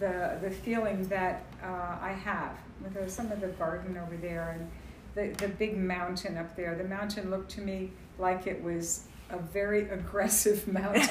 the 0.00 0.38
the 0.42 0.50
feeling 0.50 1.06
that 1.08 1.44
uh, 1.66 1.98
I 2.00 2.12
have. 2.12 2.56
There's 2.92 3.12
some 3.12 3.32
of 3.32 3.40
the 3.40 3.48
garden 3.48 3.98
over 3.98 4.16
there, 4.16 4.56
and 4.58 4.70
the, 5.14 5.46
the 5.46 5.52
big 5.52 5.76
mountain 5.76 6.36
up 6.36 6.54
there. 6.56 6.74
The 6.76 6.84
mountain 6.84 7.30
looked 7.30 7.50
to 7.52 7.60
me 7.60 7.90
like 8.18 8.46
it 8.46 8.62
was 8.62 9.04
a 9.30 9.38
very 9.38 9.88
aggressive 9.90 10.68
mountain. 10.68 11.02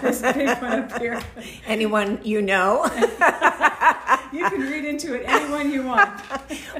this 0.00 0.22
big 0.22 0.48
one 0.62 0.80
up 0.80 1.00
here. 1.00 1.20
Anyone 1.66 2.20
you 2.24 2.40
know? 2.40 2.84
you 4.32 4.48
can 4.48 4.60
read 4.60 4.84
into 4.84 5.14
it 5.14 5.24
anyone 5.26 5.70
you 5.70 5.82
want. 5.84 6.20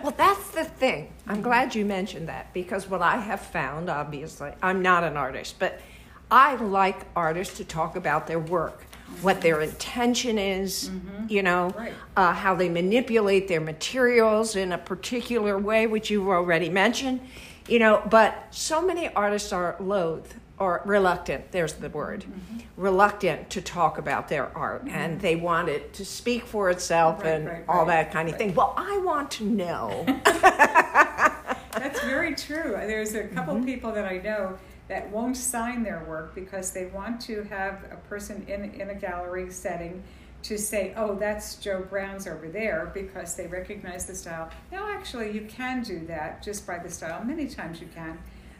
well, 0.03 0.15
that's 0.17 0.51
the 0.51 0.65
thing. 0.65 1.13
I'm 1.27 1.43
glad 1.43 1.75
you 1.75 1.85
mentioned 1.85 2.29
that 2.29 2.53
because 2.55 2.89
what 2.89 3.03
I 3.03 3.17
have 3.17 3.41
found, 3.41 3.91
obviously, 3.91 4.53
I'm 4.63 4.81
not 4.81 5.05
an 5.05 5.17
artist, 5.17 5.57
but 5.59 5.81
I 6.31 6.57
like 6.57 7.07
artists 7.17 7.57
to 7.59 7.65
talk 7.65 7.97
about 7.97 8.27
their 8.27 8.39
work 8.39 8.88
what 9.23 9.41
their 9.41 9.61
intention 9.61 10.39
is, 10.39 10.91
mm-hmm. 10.91 11.27
you 11.29 11.43
know, 11.43 11.71
right. 11.77 11.93
uh, 12.17 12.33
how 12.33 12.55
they 12.55 12.69
manipulate 12.69 13.49
their 13.49 13.61
materials 13.61 14.57
in 14.57 14.73
a 14.73 14.79
particular 14.79 15.59
way, 15.59 15.87
which 15.87 16.11
you've 16.11 16.29
already 16.29 16.69
mentioned, 16.69 17.21
you 17.67 17.79
know. 17.79 18.03
But 18.09 18.47
so 18.51 18.81
many 18.81 19.09
artists 19.09 19.53
are 19.53 19.77
loath 19.81 20.35
or 20.59 20.83
reluctant, 20.85 21.53
there's 21.53 21.75
the 21.75 21.89
word, 21.89 22.25
mm-hmm. 22.25 22.59
reluctant 22.77 23.49
to 23.51 23.63
talk 23.63 23.99
about 23.99 24.29
their 24.29 24.57
art 24.57 24.85
mm-hmm. 24.85 24.95
and 24.95 25.21
they 25.21 25.37
want 25.37 25.69
it 25.69 25.93
to 25.95 26.05
speak 26.05 26.45
for 26.45 26.71
itself 26.71 27.23
right, 27.23 27.31
and 27.31 27.47
right, 27.47 27.65
all 27.69 27.87
that 27.87 28.13
kind 28.13 28.29
of 28.29 28.37
thing. 28.37 28.55
Well, 28.55 28.75
I 28.77 28.99
want 28.99 29.31
to 29.33 29.45
know. 29.45 30.05
That's 30.25 32.01
very 32.01 32.35
true. 32.35 32.73
There's 32.73 33.15
a 33.15 33.25
couple 33.29 33.55
mm-hmm. 33.55 33.65
people 33.65 33.93
that 33.93 34.05
I 34.05 34.19
know 34.19 34.59
that 34.89 35.11
won't 35.11 35.37
sign 35.37 35.83
their 35.83 36.05
work 36.05 36.35
because 36.35 36.73
they 36.73 36.87
want 36.87 37.21
to 37.21 37.43
have 37.45 37.85
a 37.91 37.97
person 38.09 38.45
in, 38.49 38.73
in 38.81 38.91
a 38.91 38.95
gallery 38.95 39.51
setting 39.51 40.03
to 40.43 40.57
say, 40.57 40.95
oh, 40.97 41.15
that's 41.15 41.57
Joe 41.57 41.85
Brown's 41.89 42.27
over 42.27 42.49
there 42.49 42.91
because 42.95 43.35
they 43.35 43.47
recognize 43.47 44.07
the 44.07 44.15
style. 44.15 44.51
No, 44.71 44.87
actually, 44.89 45.33
you 45.33 45.43
can 45.43 45.83
do 45.83 46.07
that 46.07 46.43
just 46.43 46.67
by 46.67 46.79
the 46.79 46.91
style. 46.91 47.25
Many 47.25 47.49
times 47.49 47.81
you 47.81 47.89
can. 47.95 48.19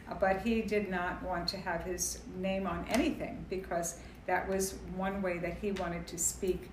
Uh, 0.09 0.15
but 0.19 0.41
he 0.41 0.61
did 0.61 0.89
not 0.89 1.21
want 1.23 1.47
to 1.47 1.57
have 1.57 1.83
his 1.83 2.19
name 2.37 2.67
on 2.67 2.85
anything 2.89 3.45
because 3.49 3.99
that 4.25 4.47
was 4.47 4.75
one 4.95 5.21
way 5.21 5.37
that 5.39 5.57
he 5.59 5.71
wanted 5.73 6.05
to 6.07 6.17
speak 6.17 6.69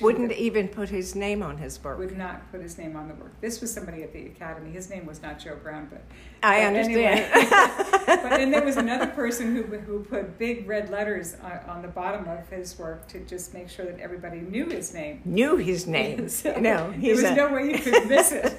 wouldn't 0.00 0.28
the, 0.28 0.40
even 0.40 0.68
put 0.68 0.88
his 0.88 1.14
name 1.14 1.42
on 1.42 1.58
his 1.58 1.82
work. 1.82 1.98
Would 1.98 2.16
not 2.16 2.50
put 2.50 2.60
his 2.60 2.78
name 2.78 2.96
on 2.96 3.08
the 3.08 3.14
work. 3.14 3.40
This 3.40 3.60
was 3.60 3.72
somebody 3.72 4.02
at 4.02 4.12
the 4.12 4.26
academy. 4.26 4.70
His 4.70 4.90
name 4.90 5.06
was 5.06 5.22
not 5.22 5.38
Joe 5.38 5.56
Brown, 5.62 5.88
but 5.90 6.02
I 6.42 6.60
but 6.60 6.66
understand. 6.66 7.20
Anyway, 7.20 7.48
but 8.06 8.30
then 8.30 8.50
there 8.50 8.64
was 8.64 8.76
another 8.76 9.06
person 9.06 9.54
who 9.54 9.62
who 9.62 10.00
put 10.00 10.38
big 10.38 10.68
red 10.68 10.90
letters 10.90 11.36
on, 11.42 11.58
on, 11.68 11.82
the 11.82 11.88
bottom 11.88 12.28
of 12.28 12.48
his 12.48 12.78
work 12.78 13.08
to 13.08 13.20
just 13.20 13.54
make 13.54 13.68
sure 13.68 13.86
that 13.86 13.98
everybody 13.98 14.40
knew 14.40 14.66
his 14.66 14.92
name. 14.92 15.22
Knew 15.24 15.56
his 15.56 15.86
name. 15.86 16.28
so 16.28 16.58
no, 16.58 16.92
there 16.96 17.14
was 17.14 17.24
a, 17.24 17.34
no 17.34 17.52
way 17.52 17.72
you 17.72 17.78
could 17.78 18.08
miss 18.08 18.32
it. 18.32 18.54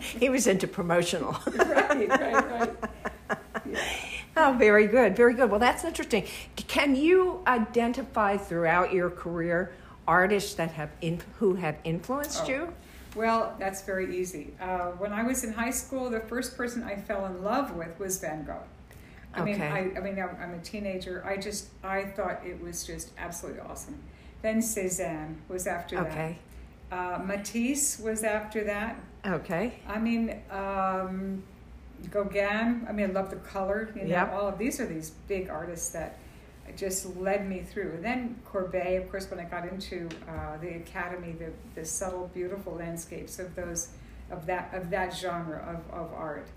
he 0.02 0.28
was 0.28 0.46
into 0.46 0.66
promotional. 0.66 1.36
right, 1.56 2.08
right, 2.08 2.50
right. 2.50 2.74
Yeah. 3.64 3.80
Oh, 4.34 4.56
very 4.58 4.86
good, 4.86 5.14
very 5.14 5.34
good. 5.34 5.50
Well, 5.50 5.60
that's 5.60 5.84
interesting. 5.84 6.26
Can 6.56 6.96
you 6.96 7.42
identify 7.46 8.38
throughout 8.38 8.92
your 8.92 9.10
career 9.10 9.72
artists 10.06 10.54
that 10.54 10.72
have 10.72 10.90
in, 11.00 11.20
who 11.38 11.54
have 11.54 11.76
influenced 11.84 12.42
oh. 12.44 12.48
you? 12.48 12.74
Well, 13.14 13.54
that's 13.58 13.82
very 13.82 14.16
easy. 14.16 14.54
Uh, 14.60 14.90
when 14.92 15.12
I 15.12 15.22
was 15.22 15.44
in 15.44 15.52
high 15.52 15.70
school, 15.70 16.08
the 16.08 16.20
first 16.20 16.56
person 16.56 16.82
I 16.82 16.96
fell 16.96 17.26
in 17.26 17.42
love 17.42 17.74
with 17.76 17.98
was 17.98 18.18
Van 18.18 18.44
Gogh. 18.44 18.62
I 19.34 19.40
okay. 19.40 19.52
mean, 19.52 19.62
I, 19.62 19.78
I 19.96 20.00
mean, 20.00 20.18
I'm 20.18 20.54
a 20.54 20.58
teenager. 20.62 21.24
I 21.26 21.36
just, 21.36 21.68
I 21.82 22.04
thought 22.04 22.40
it 22.44 22.60
was 22.62 22.84
just 22.84 23.10
absolutely 23.18 23.60
awesome. 23.60 23.98
Then 24.42 24.60
Cezanne 24.60 25.40
was 25.48 25.66
after 25.66 25.96
that. 25.96 26.06
okay. 26.06 26.38
that. 26.90 26.96
Uh, 26.96 27.18
Matisse 27.24 27.98
was 27.98 28.24
after 28.24 28.64
that. 28.64 28.96
Okay. 29.24 29.74
I 29.88 29.98
mean, 29.98 30.40
um, 30.50 31.42
Gauguin. 32.10 32.86
I 32.88 32.92
mean, 32.92 33.10
I 33.10 33.12
love 33.12 33.30
the 33.30 33.36
color. 33.36 33.90
You 33.94 34.02
know, 34.02 34.08
yep. 34.08 34.32
all 34.32 34.48
of 34.48 34.58
these 34.58 34.80
are 34.80 34.86
these 34.86 35.10
big 35.28 35.48
artists 35.48 35.90
that 35.90 36.18
just 36.76 37.16
led 37.16 37.48
me 37.48 37.60
through. 37.60 37.92
And 37.96 38.04
then 38.04 38.36
Courbet, 38.44 39.02
of 39.02 39.10
course, 39.10 39.30
when 39.30 39.40
I 39.40 39.44
got 39.44 39.66
into 39.68 40.08
uh, 40.28 40.56
the 40.58 40.76
academy, 40.76 41.32
the, 41.32 41.52
the 41.74 41.84
subtle, 41.86 42.30
beautiful 42.34 42.74
landscapes 42.74 43.38
of 43.38 43.54
those, 43.54 43.88
of 44.30 44.46
that, 44.46 44.72
of 44.74 44.90
that 44.90 45.14
genre 45.14 45.58
of, 45.58 45.94
of 45.98 46.12
art. 46.14 46.48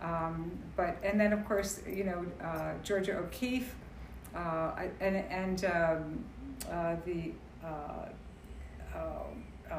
Um, 0.00 0.50
but 0.76 0.96
and 1.04 1.20
then 1.20 1.32
of 1.32 1.44
course, 1.46 1.80
you 1.86 2.04
know, 2.04 2.26
uh, 2.44 2.72
Georgia 2.82 3.16
O'Keeffe. 3.18 3.74
uh, 4.34 4.72
and 5.00 5.16
and 5.16 5.64
um, 5.64 6.24
uh, 6.70 6.96
the 7.04 7.32
uh, 7.64 8.06
uh, 8.94 8.98
uh, 9.70 9.74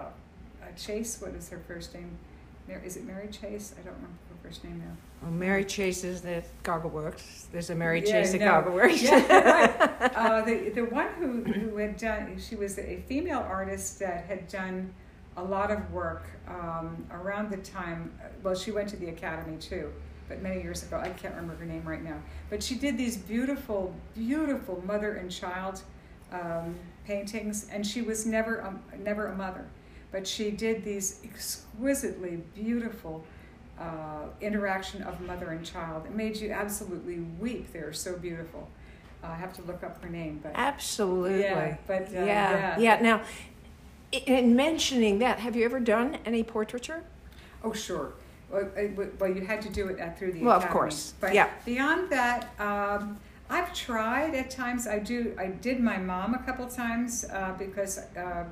Chase. 0.77 1.19
What 1.21 1.33
is 1.35 1.49
her 1.49 1.61
first 1.67 1.93
name? 1.93 2.17
Is 2.85 2.97
it 2.97 3.05
Mary 3.05 3.27
Chase? 3.27 3.73
I 3.77 3.81
don't 3.83 3.95
remember 3.95 4.17
first 4.43 4.63
name 4.63 4.79
now. 4.79 4.95
Well, 5.21 5.31
Mary 5.31 5.63
Chase 5.65 6.03
is 6.03 6.21
the 6.21 6.43
Goggle 6.63 6.89
Works. 6.89 7.47
There's 7.51 7.69
a 7.69 7.75
Mary 7.75 8.01
Yeah, 8.05 8.11
Chase 8.11 8.33
at 8.33 8.41
no. 8.41 8.47
Goggle 8.47 8.73
Works. 8.73 9.01
Yeah, 9.01 9.41
right. 9.51 9.89
Uh, 10.15 10.41
the 10.45 10.69
the 10.69 10.83
one 10.85 11.07
who 11.17 11.43
who 11.43 11.77
had 11.77 11.97
done 11.97 12.37
she 12.37 12.55
was 12.55 12.77
a 12.77 13.01
female 13.07 13.39
artist 13.39 13.99
that 13.99 14.25
had 14.25 14.47
done 14.47 14.93
a 15.37 15.43
lot 15.43 15.71
of 15.71 15.91
work 15.91 16.27
um, 16.47 17.05
around 17.11 17.49
the 17.49 17.57
time. 17.57 18.11
Well, 18.43 18.53
she 18.55 18.71
went 18.71 18.89
to 18.89 18.97
the 18.97 19.09
academy 19.09 19.57
too, 19.57 19.91
but 20.27 20.41
many 20.41 20.61
years 20.61 20.83
ago. 20.83 20.97
I 20.99 21.09
can't 21.09 21.33
remember 21.35 21.55
her 21.55 21.65
name 21.65 21.83
right 21.87 22.03
now. 22.03 22.17
But 22.49 22.61
she 22.61 22.75
did 22.75 22.97
these 22.97 23.17
beautiful, 23.17 23.95
beautiful 24.13 24.83
mother 24.85 25.13
and 25.15 25.31
child 25.31 25.81
um, 26.31 26.75
paintings, 27.05 27.67
and 27.71 27.85
she 27.87 28.01
was 28.01 28.25
never 28.25 28.73
never 28.99 29.27
a 29.27 29.35
mother, 29.35 29.65
but 30.11 30.27
she 30.27 30.51
did 30.51 30.83
these 30.83 31.21
exquisitely 31.23 32.41
beautiful. 32.53 33.25
Uh, 33.79 34.27
interaction 34.39 35.01
of 35.01 35.19
mother 35.21 35.49
and 35.49 35.65
child. 35.65 36.05
It 36.05 36.13
made 36.13 36.37
you 36.37 36.51
absolutely 36.51 37.19
weep. 37.39 37.73
They 37.73 37.79
are 37.79 37.91
so 37.91 38.15
beautiful. 38.15 38.69
Uh, 39.23 39.27
I 39.27 39.35
have 39.35 39.51
to 39.53 39.61
look 39.63 39.83
up 39.83 40.01
her 40.03 40.09
name, 40.09 40.39
but 40.43 40.51
Absolutely. 40.53 41.41
Yeah, 41.41 41.77
but, 41.87 42.03
uh, 42.03 42.11
yeah, 42.11 42.23
yeah. 42.23 42.79
yeah. 42.79 43.01
Now, 43.01 43.21
in 44.11 44.55
mentioning 44.55 45.19
that, 45.19 45.39
have 45.39 45.55
you 45.55 45.65
ever 45.65 45.79
done 45.79 46.19
any 46.25 46.43
portraiture? 46.43 47.03
oh 47.63 47.73
sure. 47.73 48.13
Well, 48.51 48.69
uh, 48.77 49.05
well, 49.19 49.31
you 49.31 49.41
had 49.41 49.61
to 49.63 49.69
do 49.69 49.87
it 49.87 49.99
at, 49.99 50.19
through 50.19 50.33
the 50.33 50.43
Well, 50.43 50.55
of 50.55 50.67
course. 50.69 51.13
But 51.19 51.33
Yeah. 51.33 51.49
beyond 51.65 52.09
that, 52.11 52.53
um, 52.59 53.17
I've 53.49 53.73
tried 53.73 54.35
at 54.35 54.49
times. 54.51 54.87
I 54.87 54.99
do. 54.99 55.35
I 55.37 55.47
did 55.47 55.79
my 55.79 55.97
mom 55.97 56.35
a 56.35 56.39
couple 56.39 56.67
times 56.67 57.25
uh, 57.25 57.53
because 57.57 57.99
um, 58.15 58.47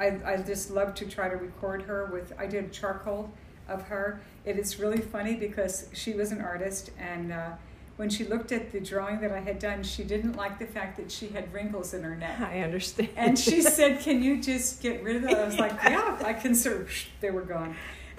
I, 0.00 0.18
I 0.24 0.36
just 0.38 0.70
love 0.70 0.94
to 0.96 1.06
try 1.06 1.28
to 1.28 1.36
record 1.36 1.82
her 1.82 2.06
with. 2.06 2.32
I 2.38 2.46
did 2.46 2.72
charcoal 2.72 3.30
of 3.68 3.82
her. 3.88 4.20
It 4.44 4.58
is 4.58 4.78
really 4.78 5.00
funny 5.00 5.34
because 5.34 5.88
she 5.92 6.12
was 6.12 6.32
an 6.32 6.40
artist 6.40 6.90
and. 6.98 7.32
Uh, 7.32 7.50
when 7.96 8.10
she 8.10 8.24
looked 8.24 8.52
at 8.52 8.72
the 8.72 8.80
drawing 8.80 9.20
that 9.22 9.32
I 9.32 9.40
had 9.40 9.58
done, 9.58 9.82
she 9.82 10.04
didn't 10.04 10.36
like 10.36 10.58
the 10.58 10.66
fact 10.66 10.98
that 10.98 11.10
she 11.10 11.28
had 11.28 11.50
wrinkles 11.52 11.94
in 11.94 12.02
her 12.02 12.14
neck. 12.14 12.38
I 12.40 12.60
understand. 12.60 13.08
And 13.16 13.38
she 13.38 13.62
said, 13.76 14.00
"Can 14.00 14.22
you 14.22 14.40
just 14.42 14.82
get 14.82 15.02
rid 15.02 15.16
of 15.16 15.22
that?" 15.22 15.38
I 15.38 15.46
was 15.46 15.58
like, 15.58 15.72
"Yeah, 15.82 16.18
I 16.22 16.34
can." 16.34 16.54
Sort 16.54 16.88
they 17.20 17.30
were 17.30 17.40
gone. 17.42 17.74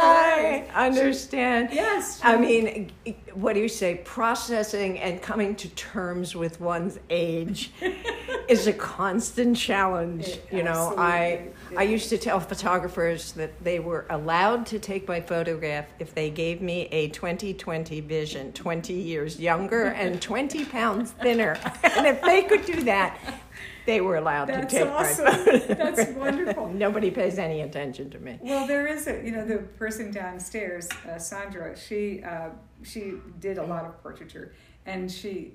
I 0.00 0.66
understand. 0.74 1.70
Yes. 1.72 2.20
I 2.22 2.36
mean, 2.36 2.92
what 3.34 3.54
do 3.54 3.60
you 3.60 3.68
say? 3.68 4.00
Processing 4.04 4.98
and 4.98 5.20
coming 5.20 5.54
to 5.56 5.68
terms 5.70 6.34
with 6.34 6.60
one's 6.60 6.98
age 7.10 7.70
is 8.48 8.66
a 8.66 8.72
constant 8.72 9.56
challenge. 9.56 10.26
It 10.26 10.46
you 10.50 10.62
know, 10.62 10.94
I 10.96 11.48
I 11.76 11.82
used 11.82 12.08
to 12.10 12.18
tell 12.18 12.40
photographers 12.40 13.32
that 13.32 13.62
they 13.62 13.78
were 13.78 14.06
allowed 14.10 14.66
to 14.66 14.78
take 14.78 15.06
my 15.06 15.20
photograph 15.20 15.86
if 15.98 16.14
they 16.14 16.30
gave 16.30 16.62
me 16.62 16.88
a 16.90 17.08
2020 17.08 18.00
vision, 18.00 18.52
20 18.52 18.92
years 18.92 19.38
younger 19.38 19.84
and 19.84 20.20
20 20.28 20.64
pounds 20.64 21.12
thinner. 21.12 21.58
And 21.82 22.06
if 22.06 22.22
they 22.22 22.42
could 22.42 22.64
do 22.64 22.82
that, 22.84 23.18
they 23.86 24.00
were 24.00 24.16
allowed 24.16 24.48
That's 24.48 24.72
to 24.72 24.78
take 24.80 24.88
awesome. 24.88 25.24
my 25.24 25.32
photograph. 25.32 25.78
That's 25.78 26.10
wonderful. 26.10 26.68
Nobody 26.74 27.10
pays 27.10 27.38
any 27.38 27.62
attention 27.62 28.10
to 28.10 28.18
me. 28.18 28.38
Well, 28.42 28.66
there 28.66 28.86
is 28.86 29.06
a 29.06 29.22
you 29.24 29.32
know 29.32 29.44
the 29.44 29.58
person 29.58 30.10
downstairs, 30.10 30.88
uh, 31.08 31.18
Sandra. 31.18 31.76
She 31.76 32.22
uh, 32.22 32.50
she 32.82 33.14
did 33.40 33.58
a 33.58 33.64
lot 33.64 33.84
of 33.84 34.02
portraiture, 34.02 34.54
and 34.86 35.10
she 35.10 35.54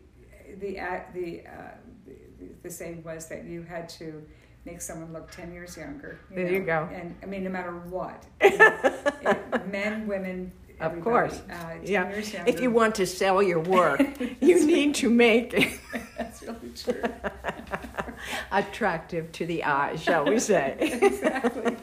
the 0.60 0.78
at 0.78 1.14
the, 1.14 1.42
uh, 1.42 1.52
the 1.86 1.93
the 2.64 2.70
saying 2.70 3.04
was 3.04 3.28
that 3.28 3.46
you 3.46 3.64
had 3.64 3.90
to 3.90 4.24
make 4.66 4.82
someone 4.82 5.12
look 5.14 5.30
ten 5.32 5.52
years 5.52 5.76
younger. 5.78 6.20
There 6.32 6.50
you 6.52 6.62
go. 6.62 6.88
And 6.94 7.16
I 7.22 7.26
mean, 7.26 7.44
no 7.44 7.50
matter 7.50 7.72
what, 7.72 8.24
you 8.44 8.58
know, 8.58 8.76
it- 9.22 9.68
men, 9.72 10.08
women, 10.08 10.52
Of 10.80 11.00
course. 11.02 11.42
uh, 11.52 11.76
Yeah. 11.84 12.10
years 12.10 12.32
younger. 12.34 12.50
If 12.50 12.62
you 12.62 12.72
want 12.72 12.96
to 12.96 13.06
sell 13.06 13.42
your 13.44 13.60
work, 13.80 14.02
you 14.42 14.66
need 14.66 14.96
to 14.96 15.10
make 15.10 15.54
it 15.54 15.80
that's 16.18 16.42
really 16.44 16.72
true. 16.76 17.02
attractive 18.52 19.32
to 19.34 19.46
the 19.46 19.64
eye, 19.64 19.96
shall 19.96 20.26
we 20.26 20.40
say. 20.40 20.76
exactly. 20.80 21.76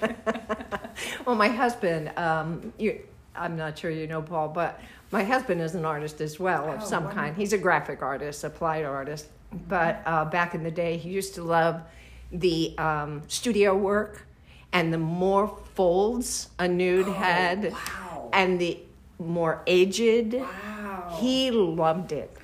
well, 1.27 1.37
my 1.37 1.49
husband, 1.49 2.11
um, 2.19 2.73
you, 2.79 3.01
I'm 3.35 3.57
not 3.57 3.79
sure 3.79 3.91
you 3.91 4.07
know 4.07 4.23
Paul, 4.23 4.49
but 4.49 4.81
my 5.13 5.25
husband 5.25 5.61
is 5.61 5.75
an 5.75 5.85
artist 5.85 6.21
as 6.21 6.39
well 6.39 6.69
of 6.71 6.83
Oh, 6.83 6.85
some 6.85 7.05
wonderful. 7.05 7.23
kind. 7.25 7.37
He's 7.37 7.53
a 7.53 7.59
graphic 7.59 8.03
artist, 8.03 8.45
applied 8.45 8.85
artist. 8.85 9.27
But 9.69 10.03
uh, 10.07 10.25
back 10.27 10.55
in 10.55 10.63
the 10.63 10.71
day, 10.71 10.97
he 10.97 11.11
used 11.11 11.35
to 11.35 11.43
love 11.43 11.83
the 12.31 12.77
um, 12.79 13.23
studio 13.27 13.77
work 13.77 14.27
and 14.73 14.93
the 14.93 14.99
more 14.99 15.59
folds 15.75 16.51
a 16.61 16.69
nude 16.69 17.09
had 17.09 17.67
Oh, 17.67 17.71
wow. 17.71 18.31
and 18.33 18.61
the 18.61 18.79
more 19.19 19.63
aged. 19.67 20.35
Wow. 20.35 21.19
He 21.21 21.51
loved 21.51 22.13
it. 22.13 22.37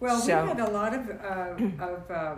Well, 0.00 0.18
So- 0.18 0.42
we 0.44 0.48
had 0.48 0.60
a 0.60 0.70
lot 0.70 0.94
of 0.94 1.10
uh, 1.10 1.84
of 1.84 2.10
uh, 2.10 2.34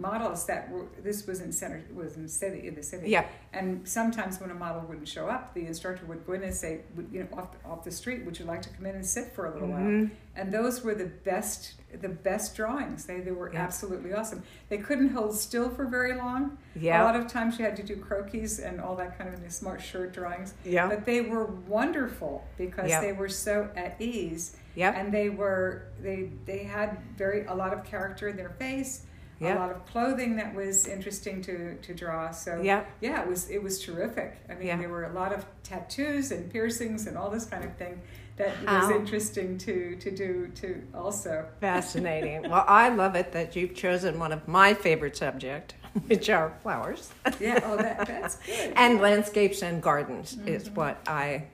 models 0.00 0.46
that 0.46 0.70
were. 0.70 0.86
This 1.02 1.26
was 1.26 1.40
in 1.40 1.52
center 1.52 1.82
was 1.94 2.16
in 2.16 2.26
city 2.28 2.66
in 2.68 2.74
the 2.74 2.82
city. 2.82 3.10
Yeah. 3.10 3.26
And 3.52 3.86
sometimes 3.88 4.40
when 4.40 4.50
a 4.50 4.54
model 4.54 4.82
wouldn't 4.88 5.08
show 5.08 5.28
up, 5.28 5.54
the 5.54 5.66
instructor 5.66 6.06
would 6.06 6.26
go 6.26 6.32
in 6.34 6.42
and 6.42 6.54
say, 6.54 6.80
you 7.12 7.20
know, 7.30 7.38
off 7.38 7.56
off 7.64 7.84
the 7.84 7.90
street, 7.90 8.24
would 8.24 8.38
you 8.38 8.44
like 8.44 8.62
to 8.62 8.70
come 8.70 8.86
in 8.86 8.94
and 8.94 9.04
sit 9.06 9.32
for 9.34 9.46
a 9.46 9.52
little 9.52 9.68
Mm-hmm. 9.68 10.00
while? 10.02 10.10
And 10.36 10.52
those 10.52 10.82
were 10.82 10.94
the 10.94 11.06
best 11.24 11.74
the 12.00 12.08
best 12.08 12.54
drawings. 12.56 13.04
They 13.04 13.20
they 13.20 13.32
were 13.32 13.52
Yeah. 13.52 13.60
absolutely 13.62 14.12
awesome. 14.14 14.42
They 14.68 14.78
couldn't 14.78 15.10
hold 15.10 15.34
still 15.36 15.68
for 15.70 15.84
very 15.84 16.14
long. 16.14 16.56
Yeah. 16.74 17.02
A 17.02 17.04
lot 17.04 17.16
of 17.16 17.26
times 17.26 17.58
you 17.58 17.64
had 17.64 17.76
to 17.76 17.82
do 17.82 17.96
croquis 17.96 18.58
and 18.60 18.80
all 18.80 18.94
that 18.96 19.18
kind 19.18 19.32
of 19.34 19.42
the 19.42 19.50
smart 19.50 19.80
shirt 19.82 20.12
drawings. 20.12 20.54
Yeah. 20.64 20.88
But 20.88 21.04
they 21.04 21.20
were 21.20 21.46
wonderful 21.46 22.44
because 22.56 22.88
Yeah. 22.90 23.00
they 23.00 23.12
were 23.12 23.28
so 23.28 23.68
at 23.76 24.00
ease 24.00 24.56
Yep. 24.76 24.94
and 24.96 25.12
they 25.12 25.28
were 25.30 25.82
they 26.00 26.30
they 26.46 26.62
had 26.62 26.96
very 27.18 27.44
a 27.46 27.54
lot 27.54 27.72
of 27.72 27.82
character 27.84 28.28
in 28.28 28.36
their 28.36 28.50
face 28.50 29.04
Yeah. 29.40 29.56
a 29.56 29.58
lot 29.58 29.70
of 29.70 29.86
clothing 29.86 30.36
that 30.36 30.54
was 30.54 30.86
interesting 30.86 31.40
to 31.42 31.76
to 31.76 31.94
draw 31.94 32.30
so 32.30 32.60
Yeah. 32.62 32.84
yeah 33.00 33.22
it 33.22 33.28
was 33.28 33.48
it 33.50 33.62
was 33.62 33.80
terrific 33.82 34.36
i 34.50 34.54
mean 34.54 34.66
Yeah. 34.68 34.76
there 34.76 34.88
were 34.90 35.04
a 35.04 35.12
lot 35.12 35.32
of 35.32 35.44
tattoos 35.62 36.30
and 36.30 36.50
piercings 36.52 37.06
and 37.06 37.16
all 37.16 37.30
this 37.30 37.46
kind 37.46 37.64
of 37.64 37.74
thing 37.76 38.02
that 38.36 38.52
was 38.66 38.90
interesting 38.90 39.56
to 39.58 39.96
to 39.96 40.10
do 40.10 40.48
to 40.56 40.82
also 40.94 41.46
Fascinating. 41.60 42.42
well, 42.50 42.64
I 42.68 42.88
love 42.88 43.14
it 43.14 43.32
that 43.32 43.56
you've 43.56 43.74
chosen 43.74 44.18
one 44.18 44.32
of 44.32 44.46
my 44.48 44.72
favorite 44.72 45.14
subject, 45.16 45.74
which 46.06 46.28
are 46.30 46.52
flowers. 46.62 47.10
yeah 47.38 47.60
oh 47.64 47.76
that, 47.76 48.06
that's 48.06 48.36
good 48.46 48.72
and 48.76 49.00
landscapes 49.00 49.62
and 49.62 49.82
gardens 49.82 50.36
is 50.46 50.64
Mm-hmm. 50.64 50.74
what 50.74 50.96
I 51.06 51.44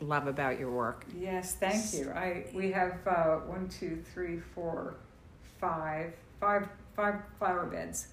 love 0.00 0.26
about 0.28 0.58
your 0.60 0.70
work. 0.70 1.04
yes 1.16 1.54
thank 1.56 1.82
you 1.94 2.10
i 2.12 2.44
we 2.54 2.70
have 2.72 2.94
uh, 3.06 3.36
one 3.54 3.68
two 3.68 4.02
three 4.14 4.38
four 4.54 4.94
five 5.60 6.12
five 6.40 6.68
five 6.98 7.14
flower 7.38 7.64
beds 7.66 8.08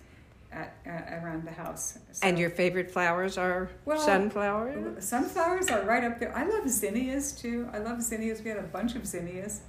at 0.51 0.75
uh, 0.85 0.89
around 1.25 1.43
the 1.43 1.51
house 1.51 1.97
So- 2.11 2.27
And 2.27 2.37
your 2.37 2.51
favorite 2.51 2.89
flowers 2.91 3.35
are 3.37 3.69
Well, 3.83 3.99
sunflowers? 3.99 5.03
Sunflowers 5.03 5.67
are 5.69 5.81
right 5.81 6.03
up 6.03 6.19
there. 6.19 6.31
I 6.37 6.43
love 6.45 6.69
zinnias 6.69 7.31
too. 7.31 7.67
I 7.73 7.79
love 7.79 8.01
zinnias. 8.03 8.41
We 8.43 8.49
had 8.51 8.59
a 8.59 8.69
bunch 8.77 8.95
of 8.95 9.05
zinnias. 9.07 9.61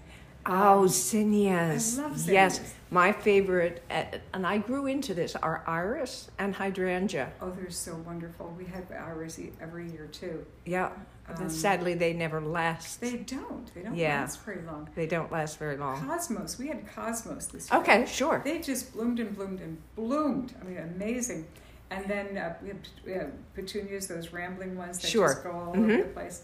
Oh, 0.48 0.86
zinnias. 0.86 1.98
I 1.98 2.02
love 2.02 2.28
Yes, 2.28 2.74
my 2.90 3.12
favorite, 3.12 3.82
uh, 3.90 4.04
and 4.32 4.46
I 4.46 4.58
grew 4.58 4.86
into 4.86 5.12
this, 5.14 5.34
are 5.36 5.62
iris 5.66 6.30
and 6.38 6.54
hydrangea. 6.54 7.32
Oh, 7.40 7.50
they're 7.50 7.70
so 7.70 7.96
wonderful. 8.06 8.54
We 8.56 8.64
have 8.66 8.84
iris 8.90 9.40
every 9.60 9.90
year 9.90 10.06
too. 10.06 10.44
Yeah, 10.64 10.90
Um, 11.28 11.48
sadly, 11.50 11.94
they 11.94 12.12
never 12.12 12.40
last. 12.40 13.00
They 13.00 13.16
don't. 13.16 13.72
They 13.74 13.82
don't 13.82 13.96
Yeah. 13.96 14.20
last 14.20 14.40
very 14.44 14.62
long. 14.62 14.88
They 14.94 15.06
don't 15.06 15.32
last 15.32 15.58
very 15.58 15.76
long. 15.76 16.00
Cosmos. 16.06 16.56
We 16.58 16.68
had 16.68 16.86
cosmos 16.94 17.46
this 17.46 17.68
year. 17.70 17.80
Okay, 17.80 18.06
sure. 18.06 18.40
They 18.44 18.60
just 18.60 18.92
bloomed 18.92 19.18
and 19.18 19.34
bloomed 19.34 19.60
and 19.60 19.78
bloomed. 19.96 20.54
I 20.60 20.64
mean, 20.64 20.78
amazing. 20.78 21.46
And 21.90 22.04
then 22.06 22.36
uh, 22.36 22.54
we, 22.62 22.68
have, 22.68 22.78
we 23.04 23.12
have 23.12 23.30
petunias, 23.54 24.06
those 24.06 24.32
rambling 24.32 24.76
ones 24.76 24.98
that 25.00 25.08
Sure. 25.08 25.28
just 25.28 25.42
go 25.42 25.50
all 25.50 25.74
Mhm. 25.74 25.84
over 25.84 25.96
the 25.98 26.08
place. 26.10 26.42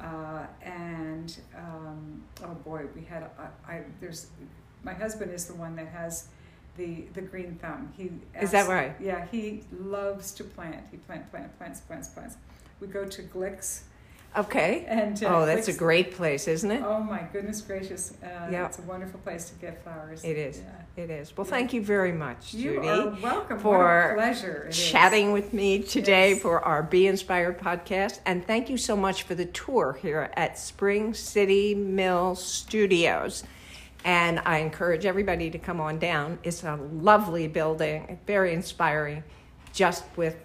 Uh, 0.00 0.46
and 0.62 1.36
um, 1.56 2.22
oh 2.42 2.54
boy, 2.64 2.82
we 2.94 3.02
had 3.02 3.24
I, 3.38 3.72
I 3.72 3.82
there's 4.00 4.26
my 4.82 4.92
husband 4.92 5.30
is 5.32 5.46
the 5.46 5.54
one 5.54 5.76
that 5.76 5.86
has 5.88 6.28
the 6.76 7.04
the 7.14 7.22
green 7.22 7.56
thumb. 7.62 7.92
He 7.96 8.10
Is 8.40 8.50
that 8.50 8.68
right? 8.68 8.94
Yeah, 9.00 9.24
he 9.30 9.62
loves 9.72 10.32
to 10.32 10.44
plant. 10.44 10.84
He 10.90 10.96
plant 10.96 11.30
plant 11.30 11.56
plants 11.58 11.80
plants 11.80 12.08
plants. 12.08 12.36
We 12.80 12.88
go 12.88 13.04
to 13.04 13.22
Glicks 13.22 13.82
Okay. 14.36 14.84
and 14.88 15.22
uh, 15.22 15.28
Oh, 15.42 15.46
that's 15.46 15.68
a 15.68 15.72
great 15.72 16.12
place, 16.14 16.48
isn't 16.48 16.70
it? 16.70 16.82
Oh 16.84 17.00
my 17.00 17.22
goodness 17.32 17.60
gracious! 17.62 18.14
Uh, 18.22 18.48
Yeah. 18.50 18.66
it's 18.66 18.80
a 18.80 18.82
wonderful 18.82 19.20
place 19.20 19.48
to 19.50 19.54
get 19.56 19.82
flowers. 19.84 20.24
It 20.24 20.36
is. 20.36 20.58
Yeah. 20.58 20.64
It 20.96 21.10
is. 21.10 21.36
Well, 21.36 21.44
thank 21.44 21.72
you 21.72 21.82
very 21.82 22.12
much, 22.12 22.54
You 22.54 22.74
Judy. 22.74 22.88
are 22.88 23.08
welcome. 23.20 23.58
for 23.58 24.12
pleasure. 24.14 24.66
it 24.66 24.70
is. 24.70 24.90
chatting 24.90 25.32
with 25.32 25.52
me 25.52 25.80
today 25.82 26.30
Yes. 26.30 26.42
for 26.42 26.60
our 26.64 26.84
Be 26.84 27.08
Inspired 27.08 27.58
podcast. 27.58 28.20
And 28.24 28.46
thank 28.46 28.70
you 28.70 28.76
so 28.76 28.94
much 28.96 29.24
for 29.24 29.34
the 29.34 29.46
tour 29.46 29.98
here 30.00 30.30
at 30.36 30.56
Spring 30.56 31.12
City 31.12 31.74
Mill 31.74 32.36
Studios. 32.36 33.42
and 34.06 34.38
I 34.44 34.58
encourage 34.58 35.06
everybody 35.06 35.50
to 35.50 35.58
come 35.58 35.80
on 35.80 35.98
down. 35.98 36.38
It's 36.44 36.62
a 36.62 36.76
lovely 36.76 37.48
building, 37.48 38.18
very 38.26 38.52
inspiring, 38.52 39.24
just 39.72 40.04
with 40.16 40.36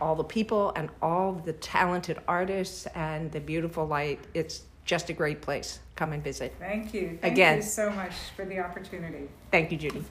all 0.00 0.14
the 0.14 0.22
people 0.24 0.72
and 0.76 0.88
all 1.02 1.32
the 1.32 1.52
talented 1.54 2.20
artists 2.28 2.86
and 2.94 3.32
the 3.32 3.40
beautiful 3.40 3.84
light. 3.84 4.20
It's 4.32 4.62
just 4.84 5.10
a 5.10 5.12
great 5.12 5.40
place. 5.42 5.80
Come 5.96 6.12
and 6.12 6.22
visit. 6.22 6.54
Thank 6.58 6.92
you. 6.94 7.18
Thank 7.20 7.34
Again. 7.34 7.56
you 7.56 7.62
so 7.62 7.90
much 7.90 8.12
for 8.34 8.44
the 8.44 8.58
opportunity. 8.58 9.28
Thank 9.50 9.70
you, 9.72 9.78
Judy. 9.78 10.04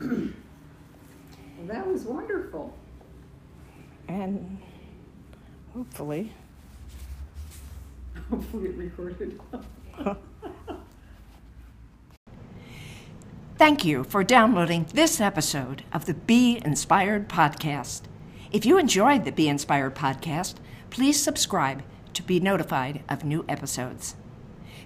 Well, 0.00 1.66
that 1.66 1.86
was 1.86 2.02
wonderful. 2.04 2.72
And 4.08 4.58
hopefully, 5.74 6.32
Hopefully 8.30 8.70
it 8.70 8.76
recorded. 8.76 9.40
thank 13.56 13.84
you 13.84 14.04
for 14.04 14.24
downloading 14.24 14.86
this 14.92 15.20
episode 15.20 15.84
of 15.92 16.06
the 16.06 16.14
Be 16.14 16.60
Inspired 16.64 17.28
podcast. 17.28 18.02
If 18.52 18.64
you 18.66 18.78
enjoyed 18.78 19.24
the 19.24 19.32
Be 19.32 19.48
Inspired 19.48 19.94
podcast, 19.94 20.54
please 20.90 21.22
subscribe 21.22 21.82
to 22.16 22.22
be 22.22 22.40
notified 22.40 23.02
of 23.10 23.24
new 23.24 23.44
episodes. 23.46 24.16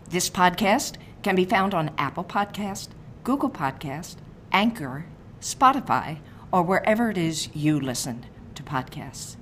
This 0.08 0.28
podcast 0.28 0.96
can 1.22 1.36
be 1.36 1.44
found 1.44 1.74
on 1.74 1.92
Apple 1.96 2.24
Podcast, 2.24 2.88
Google 3.22 3.48
Podcast, 3.50 4.16
Anchor, 4.50 5.06
Spotify, 5.40 6.18
or 6.50 6.64
wherever 6.64 7.08
it 7.08 7.16
is 7.16 7.48
you 7.54 7.78
listen 7.78 8.26
to 8.56 8.64
podcasts. 8.64 9.36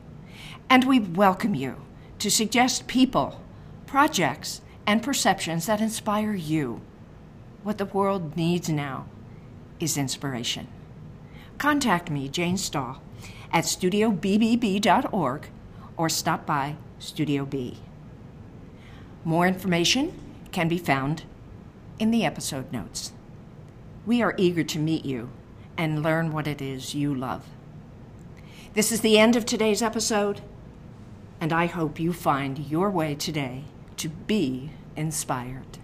And 0.68 0.84
we 0.84 1.00
welcome 1.00 1.54
you 1.54 1.76
to 2.18 2.30
suggest 2.30 2.88
people, 2.88 3.40
projects, 3.86 4.60
and 4.86 5.02
perceptions 5.02 5.64
that 5.64 5.80
inspire 5.80 6.34
you. 6.34 6.82
What 7.62 7.78
the 7.78 7.86
world 7.86 8.36
needs 8.36 8.68
now 8.68 9.06
is 9.80 9.96
inspiration. 9.96 10.68
Contact 11.56 12.10
me, 12.10 12.28
Jane 12.28 12.58
Stahl, 12.58 13.00
at 13.50 13.64
studiobbb.org 13.64 15.48
or 15.96 16.08
stop 16.10 16.44
by 16.44 16.76
Studio 16.98 17.44
B. 17.44 17.78
More 19.24 19.46
information 19.46 20.18
can 20.52 20.68
be 20.68 20.78
found 20.78 21.24
in 21.98 22.10
the 22.10 22.24
episode 22.24 22.72
notes. 22.72 23.12
We 24.06 24.22
are 24.22 24.34
eager 24.36 24.64
to 24.64 24.78
meet 24.78 25.04
you 25.04 25.30
and 25.76 26.02
learn 26.02 26.32
what 26.32 26.46
it 26.46 26.60
is 26.60 26.94
you 26.94 27.14
love. 27.14 27.44
This 28.74 28.90
is 28.92 29.00
the 29.00 29.18
end 29.18 29.36
of 29.36 29.44
today's 29.44 29.82
episode, 29.82 30.40
and 31.40 31.52
I 31.52 31.66
hope 31.66 32.00
you 32.00 32.12
find 32.12 32.58
your 32.58 32.90
way 32.90 33.14
today 33.14 33.64
to 33.96 34.08
be 34.08 34.70
inspired. 34.96 35.78